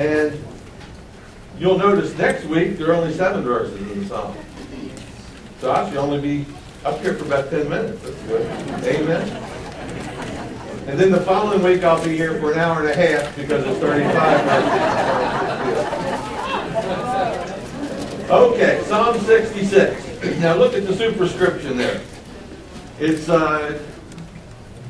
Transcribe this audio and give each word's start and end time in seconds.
And 0.00 0.32
you'll 1.58 1.76
notice 1.76 2.16
next 2.16 2.46
week 2.46 2.78
there 2.78 2.88
are 2.90 2.94
only 2.94 3.12
seven 3.12 3.42
verses 3.42 3.78
in 3.78 4.00
the 4.00 4.06
psalm. 4.06 4.34
So 5.60 5.70
I 5.70 5.86
should 5.86 5.98
only 5.98 6.18
be 6.18 6.46
up 6.86 7.02
here 7.02 7.12
for 7.12 7.26
about 7.26 7.50
10 7.50 7.68
minutes. 7.68 8.02
That's 8.02 8.22
good. 8.22 8.46
Amen. 8.86 9.28
And 10.88 10.98
then 10.98 11.12
the 11.12 11.20
following 11.20 11.62
week 11.62 11.84
I'll 11.84 12.02
be 12.02 12.16
here 12.16 12.40
for 12.40 12.50
an 12.52 12.58
hour 12.58 12.80
and 12.80 12.88
a 12.88 12.94
half 12.96 13.36
because 13.36 13.62
it's 13.66 13.78
35 13.78 14.44
verses. 18.06 18.30
Okay, 18.30 18.82
Psalm 18.86 19.20
66. 19.20 20.40
Now 20.40 20.54
look 20.54 20.72
at 20.72 20.86
the 20.86 20.96
superscription 20.96 21.76
there. 21.76 22.00
It's 22.98 23.28
uh, 23.28 23.78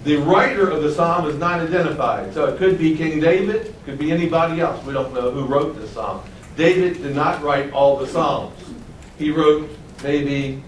the 0.05 0.17
writer 0.17 0.71
of 0.71 0.83
the 0.83 0.93
psalm 0.93 1.29
is 1.29 1.37
not 1.37 1.61
identified. 1.61 2.33
So 2.33 2.47
it 2.47 2.59
could 2.59 2.79
be 2.79 2.97
King 2.97 3.21
David, 3.21 3.75
could 3.85 3.99
be 3.99 4.11
anybody 4.11 4.61
else. 4.61 4.85
We 4.85 4.93
don't 4.93 5.13
know 5.13 5.31
who 5.31 5.45
wrote 5.45 5.77
this 5.77 5.91
psalm. 5.91 6.23
David 6.57 7.03
did 7.03 7.15
not 7.15 7.43
write 7.43 7.73
all 7.73 7.97
the 7.97 8.07
psalms. 8.07 8.59
He 9.19 9.31
wrote 9.31 9.69
maybe, 10.03 10.63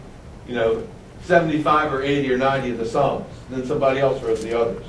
you 0.47 0.55
know, 0.55 0.87
75 1.23 1.93
or 1.93 2.03
80 2.03 2.33
or 2.33 2.39
90 2.39 2.71
of 2.71 2.79
the 2.79 2.87
psalms. 2.87 3.27
Then 3.49 3.65
somebody 3.65 4.01
else 4.01 4.23
wrote 4.23 4.41
the 4.41 4.59
others. 4.59 4.85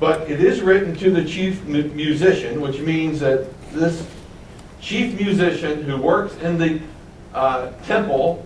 But 0.00 0.30
it 0.30 0.40
is 0.40 0.62
written 0.62 0.94
to 0.96 1.10
the 1.10 1.24
chief 1.24 1.62
musician, 1.64 2.60
which 2.60 2.80
means 2.80 3.20
that 3.20 3.48
this 3.72 4.06
chief 4.80 5.20
musician 5.20 5.82
who 5.82 6.00
works 6.00 6.34
in 6.38 6.58
the 6.58 6.80
uh, 7.34 7.70
temple 7.84 8.44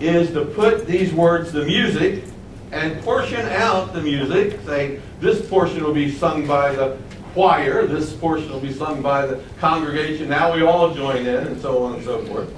is 0.00 0.30
to 0.30 0.44
put 0.44 0.86
these 0.86 1.12
words, 1.12 1.52
the 1.52 1.64
music, 1.64 2.24
and 2.72 3.00
portion 3.02 3.46
out 3.46 3.92
the 3.92 4.02
music, 4.02 4.60
say 4.66 5.00
this 5.20 5.48
portion 5.48 5.84
will 5.84 5.94
be 5.94 6.10
sung 6.10 6.46
by 6.46 6.72
the 6.72 6.98
choir, 7.32 7.86
this 7.86 8.12
portion 8.14 8.50
will 8.50 8.60
be 8.60 8.72
sung 8.72 9.02
by 9.02 9.26
the 9.26 9.42
congregation, 9.58 10.28
now 10.28 10.54
we 10.54 10.62
all 10.62 10.94
join 10.94 11.18
in, 11.18 11.46
and 11.46 11.60
so 11.60 11.84
on 11.84 11.94
and 11.94 12.04
so 12.04 12.24
forth. 12.26 12.52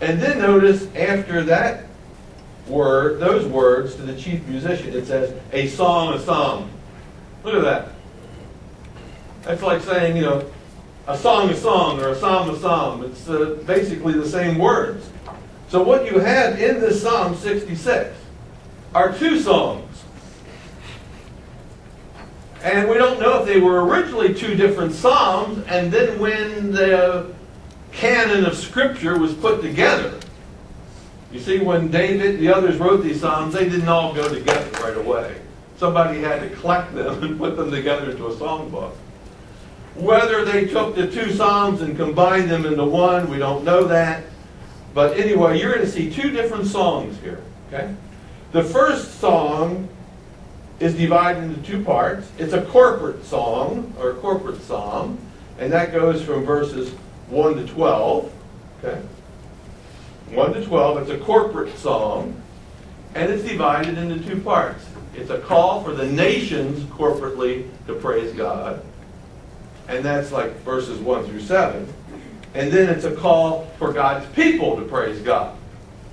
And 0.00 0.20
then 0.20 0.38
notice 0.38 0.92
after 0.94 1.44
that 1.44 1.84
word, 2.66 3.20
those 3.20 3.46
words 3.46 3.94
to 3.96 4.02
the 4.02 4.16
chief 4.18 4.44
musician, 4.46 4.94
it 4.94 5.06
says, 5.06 5.34
a 5.52 5.68
song, 5.68 6.14
a 6.14 6.20
song. 6.20 6.70
Look 7.44 7.54
at 7.54 7.62
that. 7.62 7.88
That's 9.42 9.62
like 9.62 9.82
saying, 9.82 10.16
you 10.16 10.22
know, 10.22 10.50
a 11.06 11.18
song, 11.18 11.50
a 11.50 11.56
song, 11.56 12.00
or 12.00 12.10
a 12.10 12.16
psalm, 12.16 12.50
a 12.50 12.58
psalm. 12.58 13.04
It's 13.04 13.28
uh, 13.28 13.62
basically 13.66 14.14
the 14.14 14.28
same 14.28 14.58
words. 14.58 15.10
So 15.68 15.82
what 15.82 16.10
you 16.10 16.18
have 16.18 16.60
in 16.60 16.80
this 16.80 17.02
Psalm 17.02 17.34
66 17.34 18.16
are 18.94 19.16
two 19.16 19.40
songs. 19.40 19.88
And 22.62 22.88
we 22.88 22.96
don't 22.96 23.18
know 23.18 23.40
if 23.40 23.46
they 23.46 23.60
were 23.60 23.84
originally 23.84 24.32
two 24.34 24.54
different 24.54 24.92
psalms, 24.92 25.64
and 25.66 25.90
then 25.90 26.18
when 26.20 26.70
the 26.72 27.34
canon 27.90 28.44
of 28.44 28.56
Scripture 28.56 29.18
was 29.18 29.34
put 29.34 29.60
together, 29.60 30.18
you 31.32 31.40
see, 31.40 31.58
when 31.58 31.90
David, 31.90 32.34
and 32.34 32.38
the 32.38 32.54
others 32.54 32.76
wrote 32.76 33.02
these 33.02 33.20
psalms, 33.20 33.54
they 33.54 33.68
didn't 33.68 33.88
all 33.88 34.14
go 34.14 34.32
together 34.32 34.70
right 34.82 34.96
away. 34.96 35.40
Somebody 35.78 36.20
had 36.20 36.40
to 36.42 36.54
collect 36.56 36.94
them 36.94 37.22
and 37.24 37.38
put 37.38 37.56
them 37.56 37.70
together 37.70 38.10
into 38.10 38.26
a 38.26 38.34
songbook. 38.34 38.92
Whether 39.94 40.44
they 40.44 40.66
took 40.66 40.94
the 40.94 41.10
two 41.10 41.32
psalms 41.32 41.80
and 41.80 41.96
combined 41.96 42.50
them 42.50 42.64
into 42.64 42.84
one, 42.84 43.28
we 43.30 43.38
don't 43.38 43.64
know 43.64 43.84
that. 43.84 44.24
But 44.94 45.18
anyway, 45.18 45.58
you're 45.58 45.74
going 45.74 45.84
to 45.84 45.90
see 45.90 46.10
two 46.10 46.30
different 46.30 46.66
songs 46.66 47.18
here. 47.20 47.42
Okay? 47.68 47.94
The 48.52 48.62
first 48.62 49.18
song 49.18 49.88
is 50.78 50.94
divided 50.94 51.44
into 51.44 51.62
two 51.62 51.82
parts. 51.82 52.30
It's 52.38 52.52
a 52.52 52.60
corporate 52.60 53.24
song, 53.24 53.94
or 53.98 54.10
a 54.10 54.14
corporate 54.14 54.60
psalm, 54.60 55.18
and 55.58 55.72
that 55.72 55.90
goes 55.90 56.22
from 56.22 56.44
verses 56.44 56.90
1 57.30 57.54
to 57.56 57.66
12. 57.66 58.32
Okay? 58.84 59.00
1 60.32 60.52
to 60.52 60.64
12, 60.66 60.98
it's 60.98 61.10
a 61.10 61.24
corporate 61.24 61.74
song, 61.78 62.40
and 63.14 63.32
it's 63.32 63.42
divided 63.42 63.96
into 63.96 64.18
two 64.28 64.40
parts. 64.42 64.84
It's 65.14 65.30
a 65.30 65.38
call 65.38 65.82
for 65.82 65.94
the 65.94 66.06
nations 66.06 66.84
corporately 66.90 67.68
to 67.86 67.94
praise 67.94 68.34
God, 68.34 68.84
and 69.88 70.04
that's 70.04 70.30
like 70.30 70.52
verses 70.60 70.98
1 71.00 71.24
through 71.24 71.40
7. 71.40 71.90
And 72.54 72.70
then 72.70 72.90
it's 72.90 73.04
a 73.04 73.14
call 73.14 73.64
for 73.78 73.94
God's 73.94 74.26
people 74.34 74.76
to 74.76 74.82
praise 74.82 75.20
God. 75.22 75.56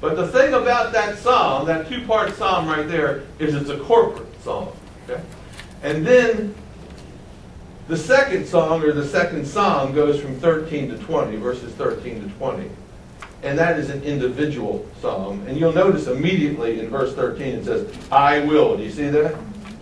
But 0.02 0.16
the 0.16 0.28
thing 0.28 0.54
about 0.54 0.94
that 0.94 1.18
psalm, 1.18 1.68
that 1.68 1.90
two 1.90 2.06
part 2.06 2.36
psalm 2.36 2.68
right 2.68 2.88
there, 2.88 3.24
is 3.38 3.54
it's 3.54 3.70
a 3.70 3.80
corporate 3.80 4.42
psalm. 4.42 4.70
Okay? 5.04 5.22
And 5.84 6.06
then 6.06 6.56
the 7.88 7.98
second 7.98 8.48
song, 8.48 8.84
or 8.84 8.94
the 8.94 9.08
second 9.08 9.46
psalm, 9.46 9.94
goes 9.94 10.22
from 10.22 10.40
13 10.40 10.90
to 10.90 10.98
20, 10.98 11.38
verses 11.38 11.74
13 11.74 12.30
to 12.30 12.36
20 12.36 12.70
and 13.44 13.58
that 13.58 13.80
is 13.80 13.90
an 13.90 14.04
individual 14.04 14.86
psalm. 15.02 15.46
And 15.48 15.58
you'll 15.58 15.74
notice 15.74 16.08
immediately 16.08 16.80
in 16.80 16.90
verse 16.90 17.14
13 17.16 17.56
it 17.56 17.66
says, 17.66 17.98
I 18.12 18.42
will. 18.42 18.78
Do 18.78 18.84
you 18.84 18.92
see 18.92 19.10
that? 19.10 19.36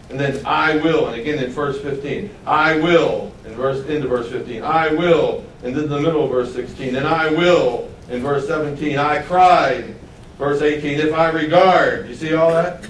And 0.09 0.19
then 0.19 0.45
I 0.45 0.77
will, 0.77 1.07
and 1.07 1.19
again 1.19 1.44
in 1.44 1.51
verse 1.51 1.81
15, 1.81 2.29
I 2.45 2.77
will, 2.77 3.33
in 3.45 3.53
verse 3.56 3.85
into 3.88 4.07
verse 4.07 4.29
15, 4.29 4.63
I 4.63 4.94
will, 4.94 5.44
and 5.63 5.75
then 5.75 5.89
the 5.89 6.00
middle 6.00 6.23
of 6.23 6.29
verse 6.29 6.53
16, 6.53 6.95
and 6.95 7.06
I 7.06 7.29
will, 7.29 7.91
in 8.09 8.22
verse 8.22 8.47
17, 8.47 8.97
I 8.97 9.22
cried, 9.23 9.95
verse 10.37 10.61
18, 10.61 10.99
if 10.99 11.13
I 11.13 11.29
regard. 11.29 12.07
You 12.07 12.15
see 12.15 12.33
all 12.33 12.51
that? 12.51 12.85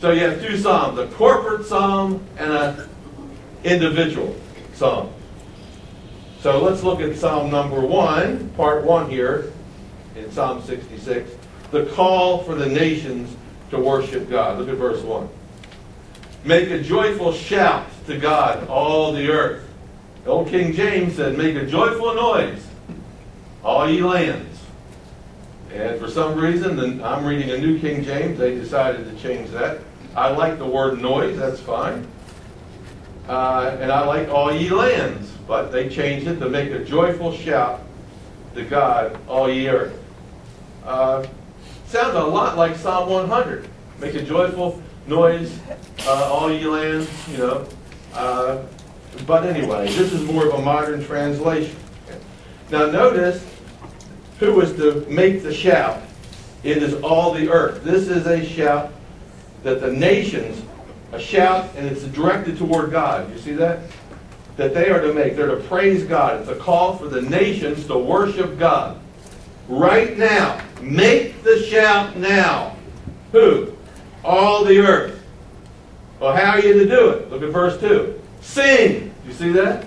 So 0.00 0.12
you 0.12 0.20
have 0.20 0.40
two 0.40 0.56
psalms, 0.56 0.98
a 0.98 1.06
corporate 1.08 1.66
psalm 1.66 2.24
and 2.38 2.52
an 2.52 2.88
individual 3.64 4.36
psalm. 4.74 5.12
So 6.40 6.62
let's 6.62 6.84
look 6.84 7.00
at 7.00 7.16
Psalm 7.16 7.50
number 7.50 7.80
one, 7.80 8.50
part 8.50 8.84
one 8.84 9.10
here, 9.10 9.52
in 10.14 10.30
Psalm 10.30 10.62
66, 10.62 11.32
the 11.72 11.86
call 11.86 12.44
for 12.44 12.54
the 12.54 12.66
nations 12.66 13.34
to 13.70 13.78
worship 13.78 14.30
God. 14.30 14.58
Look 14.58 14.68
at 14.68 14.76
verse 14.76 15.02
1. 15.02 15.28
Make 16.44 16.70
a 16.70 16.80
joyful 16.80 17.32
shout 17.32 17.86
to 18.06 18.16
God, 18.18 18.68
all 18.68 19.12
the 19.12 19.28
earth. 19.28 19.68
Old 20.26 20.48
King 20.48 20.72
James 20.72 21.16
said, 21.16 21.36
Make 21.36 21.56
a 21.56 21.66
joyful 21.66 22.14
noise, 22.14 22.64
all 23.64 23.88
ye 23.88 24.00
lands. 24.00 24.57
And 25.72 26.00
for 26.00 26.08
some 26.08 26.38
reason, 26.38 27.02
I'm 27.02 27.24
reading 27.24 27.50
a 27.50 27.58
new 27.58 27.78
King 27.78 28.02
James, 28.02 28.38
they 28.38 28.54
decided 28.54 29.04
to 29.04 29.22
change 29.22 29.50
that. 29.50 29.78
I 30.16 30.30
like 30.30 30.58
the 30.58 30.66
word 30.66 31.00
noise, 31.00 31.36
that's 31.36 31.60
fine. 31.60 32.06
Uh, 33.28 33.76
and 33.80 33.92
I 33.92 34.04
like 34.06 34.28
all 34.28 34.52
ye 34.52 34.70
lands, 34.70 35.30
but 35.46 35.70
they 35.70 35.88
changed 35.88 36.26
it 36.26 36.38
to 36.40 36.48
make 36.48 36.70
a 36.70 36.82
joyful 36.82 37.32
shout 37.32 37.82
to 38.54 38.64
God, 38.64 39.18
all 39.28 39.50
ye 39.50 39.68
earth. 39.68 40.02
Uh, 40.84 41.26
sounds 41.86 42.14
a 42.14 42.22
lot 42.22 42.56
like 42.56 42.74
Psalm 42.76 43.10
100. 43.10 43.68
Make 44.00 44.14
a 44.14 44.22
joyful 44.22 44.82
noise, 45.06 45.58
uh, 46.06 46.32
all 46.32 46.50
ye 46.50 46.64
lands, 46.64 47.10
you 47.28 47.38
know. 47.38 47.68
Uh, 48.14 48.62
but 49.26 49.44
anyway, 49.44 49.86
this 49.88 50.12
is 50.12 50.24
more 50.24 50.46
of 50.46 50.54
a 50.54 50.62
modern 50.62 51.04
translation. 51.04 51.76
Now 52.70 52.86
notice 52.86 53.44
who 54.38 54.54
was 54.54 54.74
to 54.76 55.04
make 55.08 55.42
the 55.42 55.52
shout. 55.52 56.00
It 56.62 56.82
is 56.82 56.94
all 57.02 57.32
the 57.32 57.50
earth. 57.50 57.84
This 57.84 58.08
is 58.08 58.26
a 58.26 58.44
shout 58.44 58.92
that 59.62 59.80
the 59.80 59.92
nations, 59.92 60.62
a 61.12 61.20
shout, 61.20 61.70
and 61.76 61.86
it's 61.86 62.04
directed 62.04 62.58
toward 62.58 62.90
God. 62.90 63.32
You 63.32 63.38
see 63.38 63.52
that? 63.54 63.80
That 64.56 64.74
they 64.74 64.90
are 64.90 65.00
to 65.00 65.12
make. 65.12 65.36
They're 65.36 65.46
to 65.46 65.62
praise 65.68 66.04
God. 66.04 66.40
It's 66.40 66.48
a 66.48 66.56
call 66.56 66.96
for 66.96 67.08
the 67.08 67.22
nations 67.22 67.86
to 67.86 67.96
worship 67.96 68.58
God. 68.58 69.00
Right 69.68 70.16
now. 70.16 70.60
Make 70.80 71.42
the 71.42 71.62
shout 71.62 72.16
now. 72.16 72.76
Who? 73.32 73.72
All 74.24 74.64
the 74.64 74.78
earth. 74.78 75.22
Well, 76.20 76.34
how 76.34 76.52
are 76.52 76.60
you 76.60 76.72
to 76.74 76.86
do 76.86 77.10
it? 77.10 77.30
Look 77.30 77.42
at 77.42 77.50
verse 77.50 77.78
2. 77.80 78.20
Sing. 78.40 79.14
You 79.26 79.32
see 79.32 79.52
that? 79.52 79.86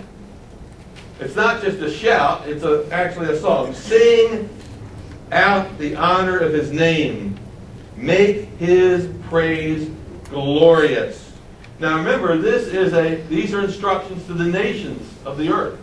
It's 1.21 1.35
not 1.35 1.61
just 1.61 1.77
a 1.77 1.89
shout, 1.89 2.47
it's 2.47 2.63
a, 2.63 2.87
actually 2.91 3.31
a 3.31 3.37
song. 3.37 3.75
Sing 3.75 4.49
out 5.31 5.77
the 5.77 5.95
honor 5.95 6.39
of 6.39 6.51
his 6.51 6.71
name. 6.71 7.39
Make 7.95 8.47
his 8.57 9.07
praise 9.29 9.91
glorious. 10.29 11.31
Now 11.79 11.97
remember, 11.97 12.37
this 12.37 12.67
is 12.67 12.93
a 12.93 13.21
these 13.27 13.53
are 13.53 13.63
instructions 13.63 14.25
to 14.25 14.33
the 14.33 14.45
nations 14.45 15.07
of 15.23 15.37
the 15.37 15.49
earth. 15.49 15.79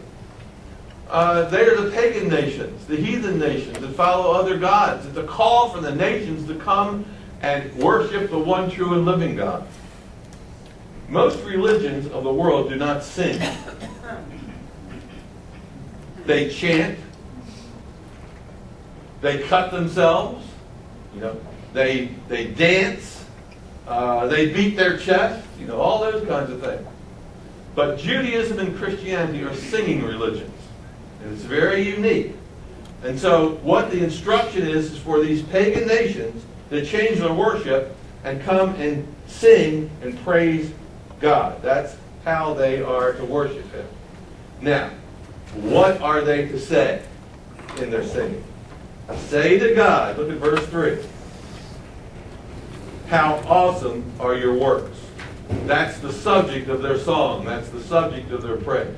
Uh, 1.09 1.49
they 1.49 1.65
are 1.67 1.81
the 1.83 1.93
pagan 1.93 2.29
nations, 2.29 2.85
the 2.87 2.97
heathen 2.97 3.39
nations 3.39 3.79
that 3.79 3.89
follow 3.95 4.33
other 4.33 4.59
gods. 4.59 5.07
It's 5.07 5.17
a 5.17 5.25
call 5.25 5.71
for 5.71 5.81
the 5.81 5.95
nations 5.95 6.49
to 6.49 6.57
come 6.57 7.07
and 7.43 7.73
worship 7.77 8.31
the 8.31 8.39
one 8.39 8.71
true 8.71 8.95
and 8.95 9.05
living 9.05 9.37
God. 9.37 9.67
Most 11.09 11.43
religions 11.45 12.07
of 12.09 12.25
the 12.25 12.33
world 12.33 12.71
do 12.71 12.77
not 12.77 13.05
sing. 13.05 13.41
They 16.29 16.51
chant. 16.51 16.99
They 19.23 19.39
cut 19.45 19.71
themselves. 19.71 20.47
You 21.15 21.23
know, 21.23 21.41
they 21.73 22.11
they 22.29 22.49
dance. 22.49 23.25
Uh, 23.87 24.27
they 24.27 24.53
beat 24.53 24.77
their 24.77 24.99
chest. 24.99 25.43
You 25.59 25.67
know, 25.67 25.81
all 25.81 26.01
those 26.01 26.29
kinds 26.29 26.51
of 26.51 26.61
things. 26.61 26.87
But 27.75 27.99
Judaism 27.99 28.59
and 28.59 28.77
Christianity 28.77 29.43
are 29.43 29.55
singing 29.55 30.05
religions. 30.05 30.53
And 31.23 31.33
it's 31.33 31.45
very 31.45 31.81
unique. 31.81 32.35
And 33.03 33.19
so 33.19 33.53
what 33.63 33.91
the 33.91 34.05
instruction 34.05 34.69
is, 34.69 34.93
is 34.93 34.99
for 34.99 35.21
these 35.21 35.41
pagan 35.45 35.89
nations 35.89 36.45
to 36.69 36.85
change 36.85 37.21
their 37.21 37.33
worship 37.33 37.97
and 38.25 38.43
come 38.43 38.75
and 38.75 39.09
sing 39.29 39.89
and 40.03 40.23
praise 40.25 40.75
God. 41.21 41.63
That's 41.63 41.97
how 42.27 42.53
they 42.53 42.83
are 42.83 43.15
to 43.15 43.25
worship 43.25 43.73
Him. 43.73 43.87
Now, 44.61 44.91
what 45.55 46.01
are 46.01 46.21
they 46.21 46.47
to 46.49 46.59
say 46.59 47.03
in 47.79 47.91
their 47.91 48.07
singing? 48.07 48.45
Say 49.17 49.59
to 49.59 49.75
God, 49.75 50.19
look 50.19 50.31
at 50.31 50.37
verse 50.37 50.67
3. 50.67 50.99
How 53.09 53.37
awesome 53.47 54.05
are 54.21 54.35
your 54.35 54.55
works. 54.55 54.99
That's 55.65 55.99
the 55.99 56.13
subject 56.13 56.69
of 56.69 56.83
their 56.83 56.99
song. 56.99 57.45
That's 57.45 57.71
the 57.71 57.83
subject 57.83 58.31
of 58.33 58.43
their 58.43 58.57
praise. 58.59 58.95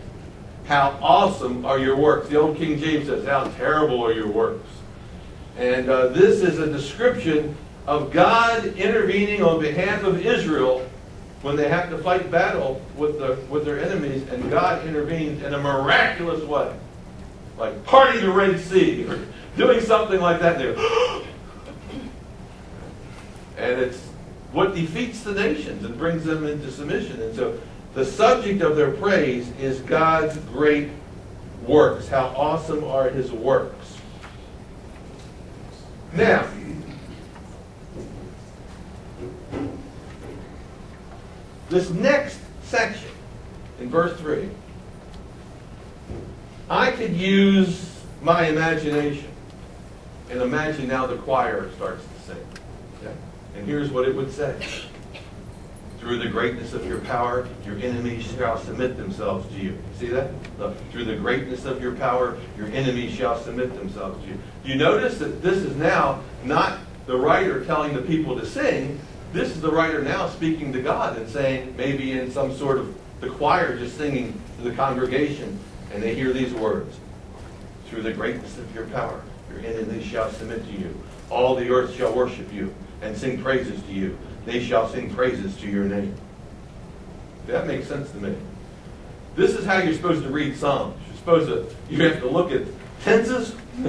How 0.64 0.98
awesome 1.00 1.64
are 1.64 1.78
your 1.78 1.96
works. 1.96 2.28
The 2.28 2.40
old 2.40 2.56
King 2.56 2.78
James 2.78 3.06
says, 3.06 3.24
How 3.26 3.44
terrible 3.50 4.04
are 4.04 4.12
your 4.12 4.26
works. 4.28 4.68
And 5.56 5.88
uh, 5.88 6.08
this 6.08 6.42
is 6.42 6.58
a 6.58 6.66
description 6.66 7.56
of 7.86 8.10
God 8.10 8.64
intervening 8.76 9.42
on 9.42 9.60
behalf 9.60 10.02
of 10.02 10.24
Israel 10.24 10.89
when 11.42 11.56
they 11.56 11.68
have 11.68 11.88
to 11.90 11.98
fight 11.98 12.30
battle 12.30 12.82
with, 12.96 13.18
the, 13.18 13.36
with 13.48 13.64
their 13.64 13.80
enemies, 13.80 14.28
and 14.28 14.50
God 14.50 14.86
intervenes 14.86 15.42
in 15.42 15.54
a 15.54 15.58
miraculous 15.58 16.44
way. 16.44 16.74
Like 17.56 17.84
parting 17.84 18.20
the 18.20 18.30
Red 18.30 18.60
Sea, 18.60 19.06
or 19.06 19.26
doing 19.56 19.80
something 19.80 20.20
like 20.20 20.40
that. 20.40 20.58
There. 20.58 20.74
and 23.56 23.80
it's 23.80 24.06
what 24.52 24.74
defeats 24.74 25.22
the 25.22 25.32
nations 25.32 25.84
and 25.84 25.96
brings 25.96 26.24
them 26.24 26.46
into 26.46 26.70
submission. 26.70 27.22
And 27.22 27.34
so 27.34 27.58
the 27.94 28.04
subject 28.04 28.62
of 28.62 28.76
their 28.76 28.92
praise 28.92 29.50
is 29.60 29.80
God's 29.80 30.36
great 30.52 30.90
works. 31.66 32.08
How 32.08 32.26
awesome 32.36 32.84
are 32.84 33.08
his 33.08 33.32
works. 33.32 33.96
Now, 36.12 36.46
this 41.70 41.90
next 41.90 42.38
section 42.64 43.10
in 43.80 43.88
verse 43.88 44.18
3, 44.20 44.50
I 46.68 46.90
could 46.90 47.16
use 47.16 47.88
my 48.22 48.48
imagination 48.48 49.28
and 50.30 50.42
imagine 50.42 50.86
now 50.88 51.06
the 51.06 51.16
choir 51.16 51.70
starts 51.76 52.04
to 52.04 52.32
sing. 52.32 52.46
Okay? 53.00 53.14
And 53.56 53.66
here's 53.66 53.90
what 53.90 54.06
it 54.06 54.14
would 54.14 54.32
say. 54.32 54.54
Through 55.98 56.18
the 56.18 56.28
greatness 56.28 56.72
of 56.72 56.86
your 56.86 57.00
power, 57.00 57.46
your 57.66 57.76
enemies 57.78 58.24
shall 58.24 58.56
submit 58.58 58.96
themselves 58.96 59.46
to 59.54 59.60
you. 59.60 59.78
See 59.98 60.06
that? 60.08 60.30
Look, 60.58 60.76
through 60.90 61.04
the 61.04 61.16
greatness 61.16 61.66
of 61.66 61.82
your 61.82 61.94
power, 61.94 62.38
your 62.56 62.68
enemies 62.68 63.14
shall 63.14 63.38
submit 63.38 63.74
themselves 63.74 64.22
to 64.24 64.30
you. 64.30 64.38
You 64.64 64.76
notice 64.76 65.18
that 65.18 65.42
this 65.42 65.58
is 65.58 65.76
now 65.76 66.22
not 66.44 66.78
the 67.06 67.16
writer 67.16 67.64
telling 67.64 67.94
the 67.94 68.02
people 68.02 68.38
to 68.38 68.46
sing. 68.46 68.98
This 69.32 69.50
is 69.50 69.60
the 69.60 69.70
writer 69.70 70.02
now 70.02 70.28
speaking 70.28 70.72
to 70.72 70.82
God 70.82 71.16
and 71.16 71.28
saying, 71.28 71.74
maybe 71.76 72.18
in 72.18 72.32
some 72.32 72.56
sort 72.56 72.78
of 72.78 72.96
the 73.20 73.30
choir 73.30 73.78
just 73.78 73.96
singing 73.96 74.40
to 74.56 74.68
the 74.68 74.74
congregation, 74.74 75.58
and 75.92 76.02
they 76.02 76.14
hear 76.14 76.32
these 76.32 76.52
words. 76.52 76.98
Through 77.86 78.02
the 78.02 78.12
greatness 78.12 78.58
of 78.58 78.74
your 78.74 78.86
power, 78.86 79.22
your 79.50 79.60
enemies 79.60 80.04
shall 80.04 80.30
submit 80.30 80.64
to 80.64 80.72
you. 80.72 80.96
All 81.28 81.54
the 81.54 81.70
earth 81.70 81.94
shall 81.96 82.12
worship 82.12 82.52
you 82.52 82.74
and 83.02 83.16
sing 83.16 83.40
praises 83.40 83.80
to 83.82 83.92
you. 83.92 84.18
They 84.46 84.62
shall 84.62 84.88
sing 84.88 85.14
praises 85.14 85.56
to 85.58 85.68
your 85.68 85.84
name. 85.84 86.14
That 87.46 87.66
makes 87.66 87.86
sense 87.86 88.10
to 88.12 88.16
me. 88.16 88.34
This 89.36 89.54
is 89.54 89.64
how 89.64 89.78
you're 89.78 89.94
supposed 89.94 90.24
to 90.24 90.30
read 90.30 90.56
Psalms. 90.56 90.96
You're 91.06 91.16
supposed 91.16 91.48
to, 91.48 91.92
you 91.92 92.02
have 92.04 92.20
to 92.20 92.28
look 92.28 92.50
at 92.50 92.62
tenses. 93.02 93.54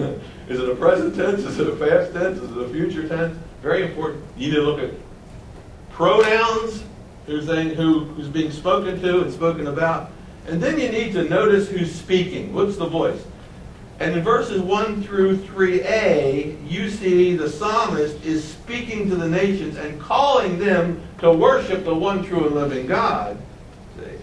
is 0.49 0.59
it 0.59 0.69
a 0.69 0.75
present 0.75 1.15
tense? 1.15 1.39
Is 1.41 1.59
it 1.59 1.67
a 1.67 1.75
past 1.75 2.13
tense? 2.13 2.39
Is 2.39 2.51
it 2.51 2.57
a 2.57 2.69
future 2.69 3.07
tense? 3.07 3.37
Very 3.61 3.83
important. 3.83 4.23
You 4.37 4.49
need 4.49 4.55
to 4.55 4.61
look 4.61 4.79
at 4.79 4.91
pronouns, 5.93 6.83
who's, 7.25 7.47
who, 7.47 8.05
who's 8.05 8.27
being 8.27 8.51
spoken 8.51 9.01
to 9.01 9.21
and 9.21 9.33
spoken 9.33 9.67
about. 9.67 10.11
And 10.47 10.61
then 10.61 10.79
you 10.79 10.89
need 10.89 11.13
to 11.13 11.23
notice 11.23 11.69
who's 11.69 11.93
speaking. 11.93 12.53
What's 12.53 12.77
the 12.77 12.87
voice? 12.87 13.23
And 13.99 14.15
in 14.15 14.23
verses 14.23 14.61
1 14.61 15.03
through 15.03 15.37
3a, 15.37 16.69
you 16.69 16.89
see 16.89 17.35
the 17.35 17.47
psalmist 17.47 18.25
is 18.25 18.43
speaking 18.43 19.07
to 19.09 19.15
the 19.15 19.29
nations 19.29 19.77
and 19.77 20.01
calling 20.01 20.57
them 20.57 20.99
to 21.19 21.31
worship 21.31 21.85
the 21.85 21.93
one 21.93 22.23
true 22.23 22.47
and 22.47 22.55
living 22.55 22.87
God. 22.87 23.39
See? 23.99 24.17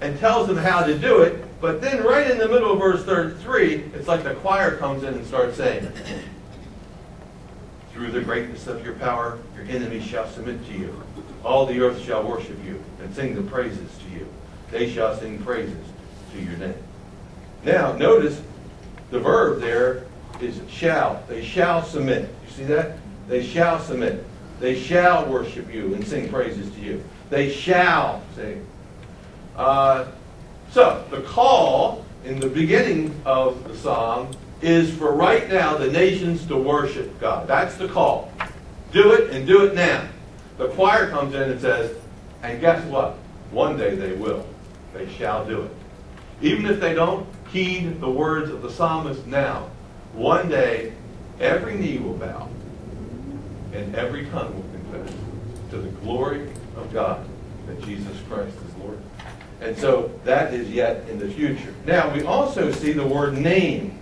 And 0.00 0.18
tells 0.18 0.48
them 0.48 0.56
how 0.56 0.84
to 0.84 0.98
do 0.98 1.22
it. 1.22 1.44
But 1.60 1.80
then 1.80 2.02
right 2.02 2.28
in 2.28 2.38
the 2.38 2.48
middle 2.48 2.72
of 2.72 2.80
verse 2.80 3.04
33, 3.04 3.92
it's 3.94 4.08
like 4.08 4.24
the 4.24 4.34
choir 4.34 4.76
comes 4.76 5.04
in 5.04 5.14
and 5.14 5.24
starts 5.24 5.56
saying, 5.56 5.88
Through 7.96 8.10
the 8.10 8.20
greatness 8.20 8.66
of 8.66 8.84
your 8.84 8.92
power, 8.96 9.38
your 9.56 9.64
enemies 9.74 10.04
shall 10.04 10.28
submit 10.28 10.62
to 10.66 10.72
you. 10.74 11.02
All 11.42 11.64
the 11.64 11.80
earth 11.80 12.04
shall 12.04 12.22
worship 12.22 12.62
you 12.62 12.84
and 13.00 13.14
sing 13.14 13.34
the 13.34 13.40
praises 13.40 13.88
to 14.04 14.10
you. 14.10 14.28
They 14.70 14.92
shall 14.92 15.16
sing 15.16 15.42
praises 15.42 15.78
to 16.32 16.38
your 16.38 16.58
name. 16.58 16.74
Now, 17.64 17.92
notice 17.92 18.42
the 19.10 19.18
verb 19.18 19.62
there 19.62 20.04
is 20.42 20.60
shall. 20.68 21.22
They 21.26 21.42
shall 21.42 21.82
submit. 21.82 22.28
You 22.44 22.50
see 22.52 22.64
that? 22.64 22.98
They 23.28 23.42
shall 23.42 23.80
submit. 23.80 24.22
They 24.60 24.78
shall 24.78 25.24
worship 25.24 25.72
you 25.72 25.94
and 25.94 26.06
sing 26.06 26.28
praises 26.28 26.70
to 26.74 26.80
you. 26.80 27.02
They 27.30 27.50
shall 27.50 28.22
sing. 28.34 28.66
Uh, 29.56 30.08
so, 30.70 31.02
the 31.10 31.22
call 31.22 32.04
in 32.26 32.40
the 32.40 32.48
beginning 32.50 33.18
of 33.24 33.66
the 33.66 33.74
psalm 33.74 34.36
is 34.62 34.94
for 34.94 35.12
right 35.12 35.48
now 35.48 35.76
the 35.76 35.90
nations 35.90 36.46
to 36.46 36.56
worship 36.56 37.18
God. 37.20 37.46
That's 37.46 37.76
the 37.76 37.88
call. 37.88 38.32
Do 38.92 39.12
it 39.12 39.30
and 39.30 39.46
do 39.46 39.66
it 39.66 39.74
now. 39.74 40.08
The 40.58 40.68
choir 40.68 41.10
comes 41.10 41.34
in 41.34 41.42
and 41.42 41.60
says, 41.60 41.96
and 42.42 42.60
guess 42.60 42.84
what? 42.86 43.18
One 43.50 43.76
day 43.76 43.94
they 43.94 44.12
will. 44.12 44.46
They 44.94 45.08
shall 45.14 45.44
do 45.44 45.62
it. 45.62 45.70
Even 46.40 46.66
if 46.66 46.80
they 46.80 46.94
don't 46.94 47.26
heed 47.48 48.00
the 48.00 48.10
words 48.10 48.50
of 48.50 48.62
the 48.62 48.70
psalmist 48.70 49.26
now, 49.26 49.68
one 50.12 50.48
day 50.48 50.92
every 51.40 51.74
knee 51.74 51.98
will 51.98 52.14
bow 52.14 52.48
and 53.72 53.94
every 53.94 54.26
tongue 54.26 54.54
will 54.54 54.62
confess 54.72 55.14
to 55.70 55.78
the 55.78 55.88
glory 56.00 56.48
of 56.76 56.92
God 56.92 57.26
that 57.66 57.82
Jesus 57.82 58.16
Christ 58.28 58.56
is 58.68 58.76
Lord. 58.76 58.98
And 59.60 59.76
so 59.76 60.10
that 60.24 60.54
is 60.54 60.70
yet 60.70 61.08
in 61.08 61.18
the 61.18 61.28
future. 61.28 61.74
Now, 61.86 62.12
we 62.12 62.22
also 62.24 62.70
see 62.72 62.92
the 62.92 63.06
word 63.06 63.34
name. 63.34 63.98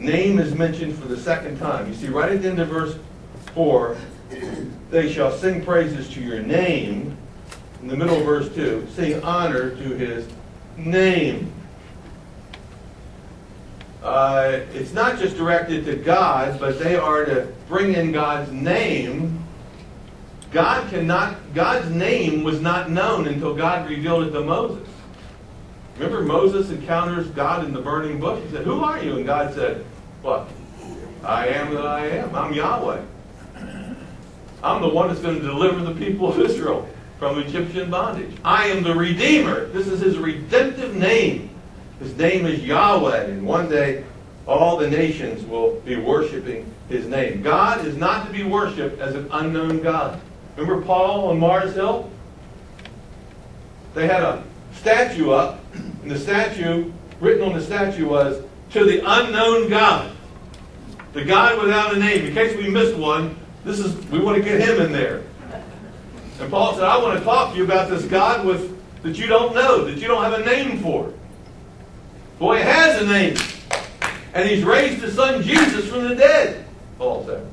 Name 0.00 0.38
is 0.38 0.54
mentioned 0.54 0.98
for 0.98 1.08
the 1.08 1.16
second 1.16 1.58
time. 1.58 1.86
You 1.86 1.94
see, 1.94 2.08
right 2.08 2.32
at 2.32 2.40
the 2.40 2.48
end 2.48 2.58
of 2.58 2.68
verse 2.68 2.96
4, 3.54 3.98
they 4.90 5.12
shall 5.12 5.30
sing 5.30 5.62
praises 5.62 6.08
to 6.14 6.22
your 6.22 6.40
name. 6.40 7.14
In 7.82 7.88
the 7.88 7.96
middle 7.96 8.16
of 8.16 8.24
verse 8.24 8.48
2, 8.54 8.88
sing 8.94 9.22
honor 9.22 9.76
to 9.76 9.84
his 9.96 10.26
name. 10.78 11.52
Uh, 14.02 14.60
it's 14.72 14.94
not 14.94 15.18
just 15.18 15.36
directed 15.36 15.84
to 15.84 15.96
God, 15.96 16.58
but 16.58 16.78
they 16.78 16.96
are 16.96 17.26
to 17.26 17.52
bring 17.68 17.92
in 17.92 18.10
God's 18.10 18.50
name. 18.50 19.44
God 20.50 20.88
cannot, 20.88 21.36
God's 21.52 21.90
name 21.90 22.42
was 22.42 22.62
not 22.62 22.90
known 22.90 23.28
until 23.28 23.54
God 23.54 23.86
revealed 23.86 24.28
it 24.28 24.30
to 24.30 24.40
Moses. 24.40 24.88
Remember 25.98 26.22
Moses 26.22 26.70
encounters 26.70 27.28
God 27.28 27.66
in 27.66 27.74
the 27.74 27.82
burning 27.82 28.18
bush? 28.18 28.42
He 28.44 28.50
said, 28.50 28.64
Who 28.64 28.82
are 28.82 29.02
you? 29.02 29.18
And 29.18 29.26
God 29.26 29.52
said, 29.52 29.84
What? 30.22 30.48
I 31.24 31.48
am 31.48 31.74
that 31.74 31.86
I 31.86 32.06
am. 32.08 32.34
I'm 32.34 32.52
Yahweh. 32.52 33.02
I'm 34.62 34.82
the 34.82 34.88
one 34.88 35.08
that's 35.08 35.20
going 35.20 35.40
to 35.40 35.46
deliver 35.46 35.80
the 35.80 35.94
people 35.94 36.28
of 36.28 36.38
Israel 36.38 36.86
from 37.18 37.38
Egyptian 37.38 37.90
bondage. 37.90 38.36
I 38.44 38.66
am 38.66 38.82
the 38.82 38.94
Redeemer. 38.94 39.66
This 39.66 39.86
is 39.86 40.00
his 40.00 40.18
redemptive 40.18 40.94
name. 40.94 41.50
His 42.00 42.16
name 42.16 42.44
is 42.44 42.62
Yahweh, 42.62 43.24
and 43.24 43.46
one 43.46 43.70
day 43.70 44.04
all 44.46 44.76
the 44.76 44.90
nations 44.90 45.44
will 45.44 45.80
be 45.80 45.96
worshiping 45.96 46.70
his 46.88 47.06
name. 47.06 47.42
God 47.42 47.86
is 47.86 47.96
not 47.96 48.26
to 48.26 48.32
be 48.32 48.42
worshiped 48.42 49.00
as 49.00 49.14
an 49.14 49.28
unknown 49.32 49.80
God. 49.82 50.20
Remember 50.56 50.82
Paul 50.84 51.28
on 51.28 51.38
Mars 51.38 51.74
Hill? 51.74 52.10
They 53.94 54.06
had 54.06 54.22
a 54.22 54.44
statue 54.74 55.30
up, 55.30 55.60
and 55.74 56.10
the 56.10 56.18
statue, 56.18 56.92
written 57.20 57.44
on 57.44 57.54
the 57.54 57.64
statue 57.64 58.08
was, 58.08 58.42
To 58.72 58.84
the 58.84 59.02
unknown 59.04 59.68
God. 59.68 60.12
The 61.12 61.24
God 61.24 61.60
without 61.60 61.94
a 61.94 61.98
name. 61.98 62.26
In 62.26 62.34
case 62.34 62.56
we 62.56 62.68
missed 62.68 62.96
one, 62.96 63.36
this 63.64 63.78
is 63.80 63.94
we 64.06 64.20
want 64.20 64.38
to 64.38 64.42
get 64.42 64.60
him 64.60 64.80
in 64.80 64.92
there. 64.92 65.22
And 66.40 66.50
Paul 66.50 66.74
said, 66.74 66.84
I 66.84 66.96
want 67.02 67.18
to 67.18 67.24
talk 67.24 67.52
to 67.52 67.58
you 67.58 67.64
about 67.64 67.90
this 67.90 68.04
God 68.06 68.46
with 68.46 68.78
that 69.02 69.18
you 69.18 69.26
don't 69.26 69.54
know, 69.54 69.84
that 69.84 69.98
you 69.98 70.08
don't 70.08 70.22
have 70.22 70.34
a 70.34 70.44
name 70.44 70.78
for. 70.78 71.12
Boy, 72.38 72.58
he 72.58 72.62
has 72.62 73.02
a 73.02 73.06
name. 73.06 73.36
And 74.32 74.48
he's 74.48 74.62
raised 74.62 75.02
his 75.02 75.14
son 75.14 75.42
Jesus 75.42 75.88
from 75.88 76.08
the 76.08 76.14
dead, 76.14 76.64
Paul 76.98 77.26
said. 77.26 77.46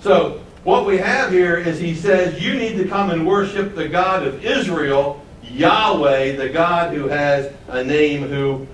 So, 0.00 0.42
what 0.64 0.86
we 0.86 0.98
have 0.98 1.30
here 1.30 1.56
is 1.56 1.78
he 1.78 1.94
says, 1.94 2.42
You 2.42 2.54
need 2.54 2.76
to 2.78 2.88
come 2.88 3.10
and 3.10 3.26
worship 3.26 3.74
the 3.74 3.88
God 3.88 4.26
of 4.26 4.44
Israel, 4.44 5.24
Yahweh, 5.42 6.36
the 6.36 6.48
God 6.48 6.94
who 6.94 7.06
has 7.08 7.52
a 7.68 7.84
name, 7.84 8.22
who 8.22 8.66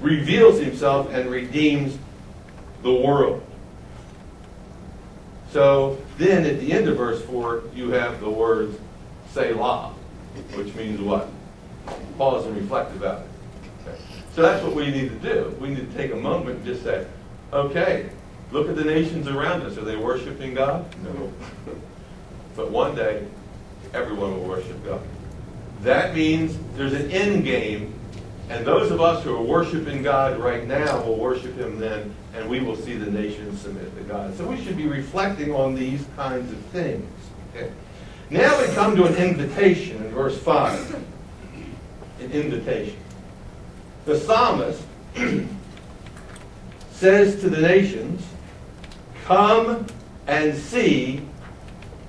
reveals 0.00 0.58
himself 0.58 1.12
and 1.12 1.30
redeems 1.30 1.98
the 2.82 2.92
world. 2.92 3.42
So 5.52 5.98
then 6.16 6.46
at 6.46 6.60
the 6.60 6.72
end 6.72 6.88
of 6.88 6.96
verse 6.96 7.22
4, 7.24 7.64
you 7.74 7.90
have 7.90 8.20
the 8.20 8.30
words 8.30 8.78
Selah, 9.32 9.92
which 10.54 10.74
means 10.74 11.00
what? 11.00 11.28
Pause 12.16 12.46
and 12.46 12.56
reflect 12.56 12.94
about 12.96 13.20
it. 13.22 13.26
Okay. 13.82 13.98
So 14.34 14.42
that's 14.42 14.62
what 14.62 14.74
we 14.74 14.90
need 14.90 15.08
to 15.10 15.34
do. 15.34 15.56
We 15.60 15.70
need 15.70 15.90
to 15.90 15.96
take 15.96 16.12
a 16.12 16.16
moment 16.16 16.58
and 16.58 16.64
just 16.64 16.82
say, 16.82 17.06
okay, 17.52 18.10
look 18.52 18.68
at 18.68 18.76
the 18.76 18.84
nations 18.84 19.26
around 19.26 19.62
us. 19.62 19.76
Are 19.76 19.84
they 19.84 19.96
worshiping 19.96 20.54
God? 20.54 20.86
No. 21.02 21.32
but 22.56 22.70
one 22.70 22.94
day, 22.94 23.26
everyone 23.92 24.36
will 24.36 24.48
worship 24.48 24.84
God. 24.84 25.02
That 25.82 26.14
means 26.14 26.58
there's 26.76 26.92
an 26.92 27.10
end 27.10 27.44
game, 27.44 27.94
and 28.50 28.66
those 28.66 28.90
of 28.90 29.00
us 29.00 29.22
who 29.22 29.32
are 29.32 29.42
worshiping 29.42 30.02
God 30.02 30.36
right 30.36 30.66
now 30.66 31.00
will 31.04 31.16
worship 31.16 31.56
Him 31.56 31.78
then, 31.78 32.12
and 32.34 32.50
we 32.50 32.58
will 32.58 32.74
see 32.74 32.94
the 32.94 33.08
nations 33.08 33.60
submit 33.60 33.96
to 33.96 34.02
God. 34.02 34.36
So 34.36 34.44
we 34.44 34.60
should 34.62 34.76
be 34.76 34.88
reflecting 34.88 35.54
on 35.54 35.76
these 35.76 36.04
kinds 36.16 36.50
of 36.50 36.58
things. 36.66 37.08
Okay? 37.54 37.70
Now 38.28 38.60
we 38.60 38.66
come 38.74 38.96
to 38.96 39.04
an 39.04 39.14
invitation 39.14 40.04
in 40.04 40.10
verse 40.10 40.36
5. 40.36 40.94
An 42.18 42.32
invitation. 42.32 42.98
The 44.04 44.18
psalmist 44.18 44.82
says 46.90 47.40
to 47.42 47.50
the 47.50 47.60
nations, 47.60 48.26
Come 49.26 49.86
and 50.26 50.58
see 50.58 51.20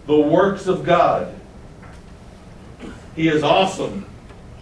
the 0.07 0.19
works 0.19 0.65
of 0.65 0.83
God. 0.83 1.36
He 3.15 3.27
is 3.27 3.43
awesome 3.43 4.07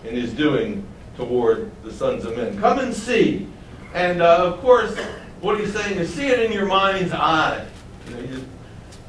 in 0.03 0.15
his 0.15 0.33
doing 0.33 0.86
toward 1.19 1.71
the 1.83 1.91
sons 1.91 2.25
of 2.25 2.35
men. 2.35 2.59
Come 2.59 2.79
and 2.79 2.93
see. 2.93 3.47
And 3.93 4.21
uh, 4.21 4.38
of 4.38 4.61
course, 4.61 4.97
what 5.41 5.59
he's 5.59 5.73
saying 5.73 5.97
is 5.97 6.13
see 6.13 6.27
it 6.27 6.39
in 6.39 6.51
your 6.51 6.65
mind's 6.65 7.11
eye. 7.11 7.65
You 8.07 8.15
know, 8.15 8.43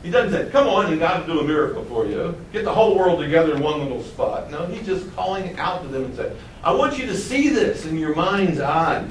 he, 0.02 0.10
doesn't 0.10 0.32
say, 0.32 0.50
come 0.50 0.66
on 0.66 0.86
and 0.86 0.98
God 0.98 1.26
will 1.26 1.34
do 1.34 1.40
a 1.40 1.44
miracle 1.44 1.84
for 1.84 2.06
you. 2.06 2.34
Get 2.52 2.64
the 2.64 2.72
whole 2.72 2.96
world 2.96 3.20
together 3.20 3.54
in 3.54 3.62
one 3.62 3.80
little 3.80 4.02
spot. 4.02 4.50
No, 4.50 4.66
he's 4.66 4.86
just 4.86 5.14
calling 5.14 5.58
out 5.58 5.82
to 5.82 5.88
them 5.88 6.04
and 6.04 6.16
saying, 6.16 6.36
I 6.62 6.72
want 6.72 6.98
you 6.98 7.06
to 7.06 7.16
see 7.16 7.48
this 7.48 7.86
in 7.86 7.98
your 7.98 8.14
mind's 8.14 8.60
eye. 8.60 9.06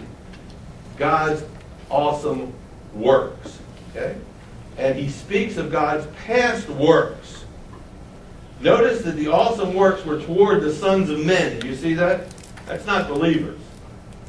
God's 0.98 1.44
awesome 1.90 2.54
works. 2.94 3.60
Okay? 3.92 4.16
And 4.78 4.98
he 4.98 5.10
speaks 5.10 5.58
of 5.58 5.72
God's 5.72 6.08
past 6.26 6.70
works. 6.70 7.46
Notice 8.62 9.04
that 9.04 9.16
the 9.16 9.28
awesome 9.28 9.74
works 9.74 10.04
were 10.06 10.22
toward 10.22 10.62
the 10.62 10.74
sons 10.74 11.10
of 11.10 11.26
men. 11.26 11.66
You 11.66 11.76
see 11.76 11.94
that? 11.94 12.34
That's 12.70 12.86
not 12.86 13.08
believers. 13.08 13.60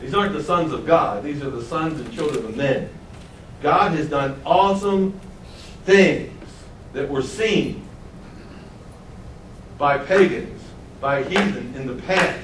These 0.01 0.15
aren't 0.15 0.33
the 0.33 0.43
sons 0.43 0.73
of 0.73 0.87
God. 0.87 1.23
These 1.23 1.43
are 1.43 1.51
the 1.51 1.63
sons 1.63 2.01
and 2.01 2.11
children 2.11 2.43
of 2.47 2.57
men. 2.57 2.89
God 3.61 3.93
has 3.93 4.09
done 4.09 4.41
awesome 4.47 5.21
things 5.85 6.33
that 6.95 7.07
were 7.07 7.21
seen 7.21 7.87
by 9.77 9.99
pagans, 9.99 10.63
by 11.03 11.23
heathen 11.25 11.75
in 11.77 11.87
the 11.87 12.01
past. 12.03 12.41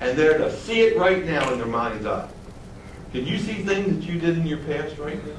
And 0.00 0.16
they're 0.16 0.38
to 0.38 0.56
see 0.56 0.82
it 0.82 0.96
right 0.96 1.24
now 1.26 1.52
in 1.52 1.58
their 1.58 1.66
mind's 1.66 2.06
eye. 2.06 2.28
Can 3.10 3.26
you 3.26 3.38
see 3.38 3.54
things 3.54 3.96
that 3.96 4.12
you 4.12 4.20
did 4.20 4.38
in 4.38 4.46
your 4.46 4.58
past 4.58 4.98
right 4.98 5.16
now? 5.26 5.32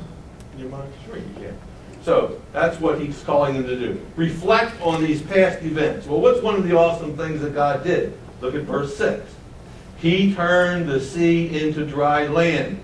In 0.56 0.60
your 0.60 0.70
mind? 0.70 0.92
Sure 1.06 1.16
you 1.16 1.34
can. 1.36 1.58
So 2.04 2.42
that's 2.52 2.82
what 2.82 3.00
he's 3.00 3.24
calling 3.24 3.54
them 3.54 3.64
to 3.64 3.80
do. 3.80 4.06
Reflect 4.18 4.82
on 4.82 5.02
these 5.02 5.22
past 5.22 5.64
events. 5.64 6.06
Well, 6.06 6.20
what's 6.20 6.42
one 6.42 6.56
of 6.56 6.68
the 6.68 6.76
awesome 6.76 7.16
things 7.16 7.40
that 7.40 7.54
God 7.54 7.86
did? 7.86 8.18
Look 8.42 8.56
at 8.56 8.64
verse 8.64 8.98
6. 8.98 9.36
He 10.02 10.34
turned 10.34 10.88
the 10.88 11.02
sea 11.02 11.62
into 11.62 11.86
dry 11.86 12.28
land, 12.28 12.82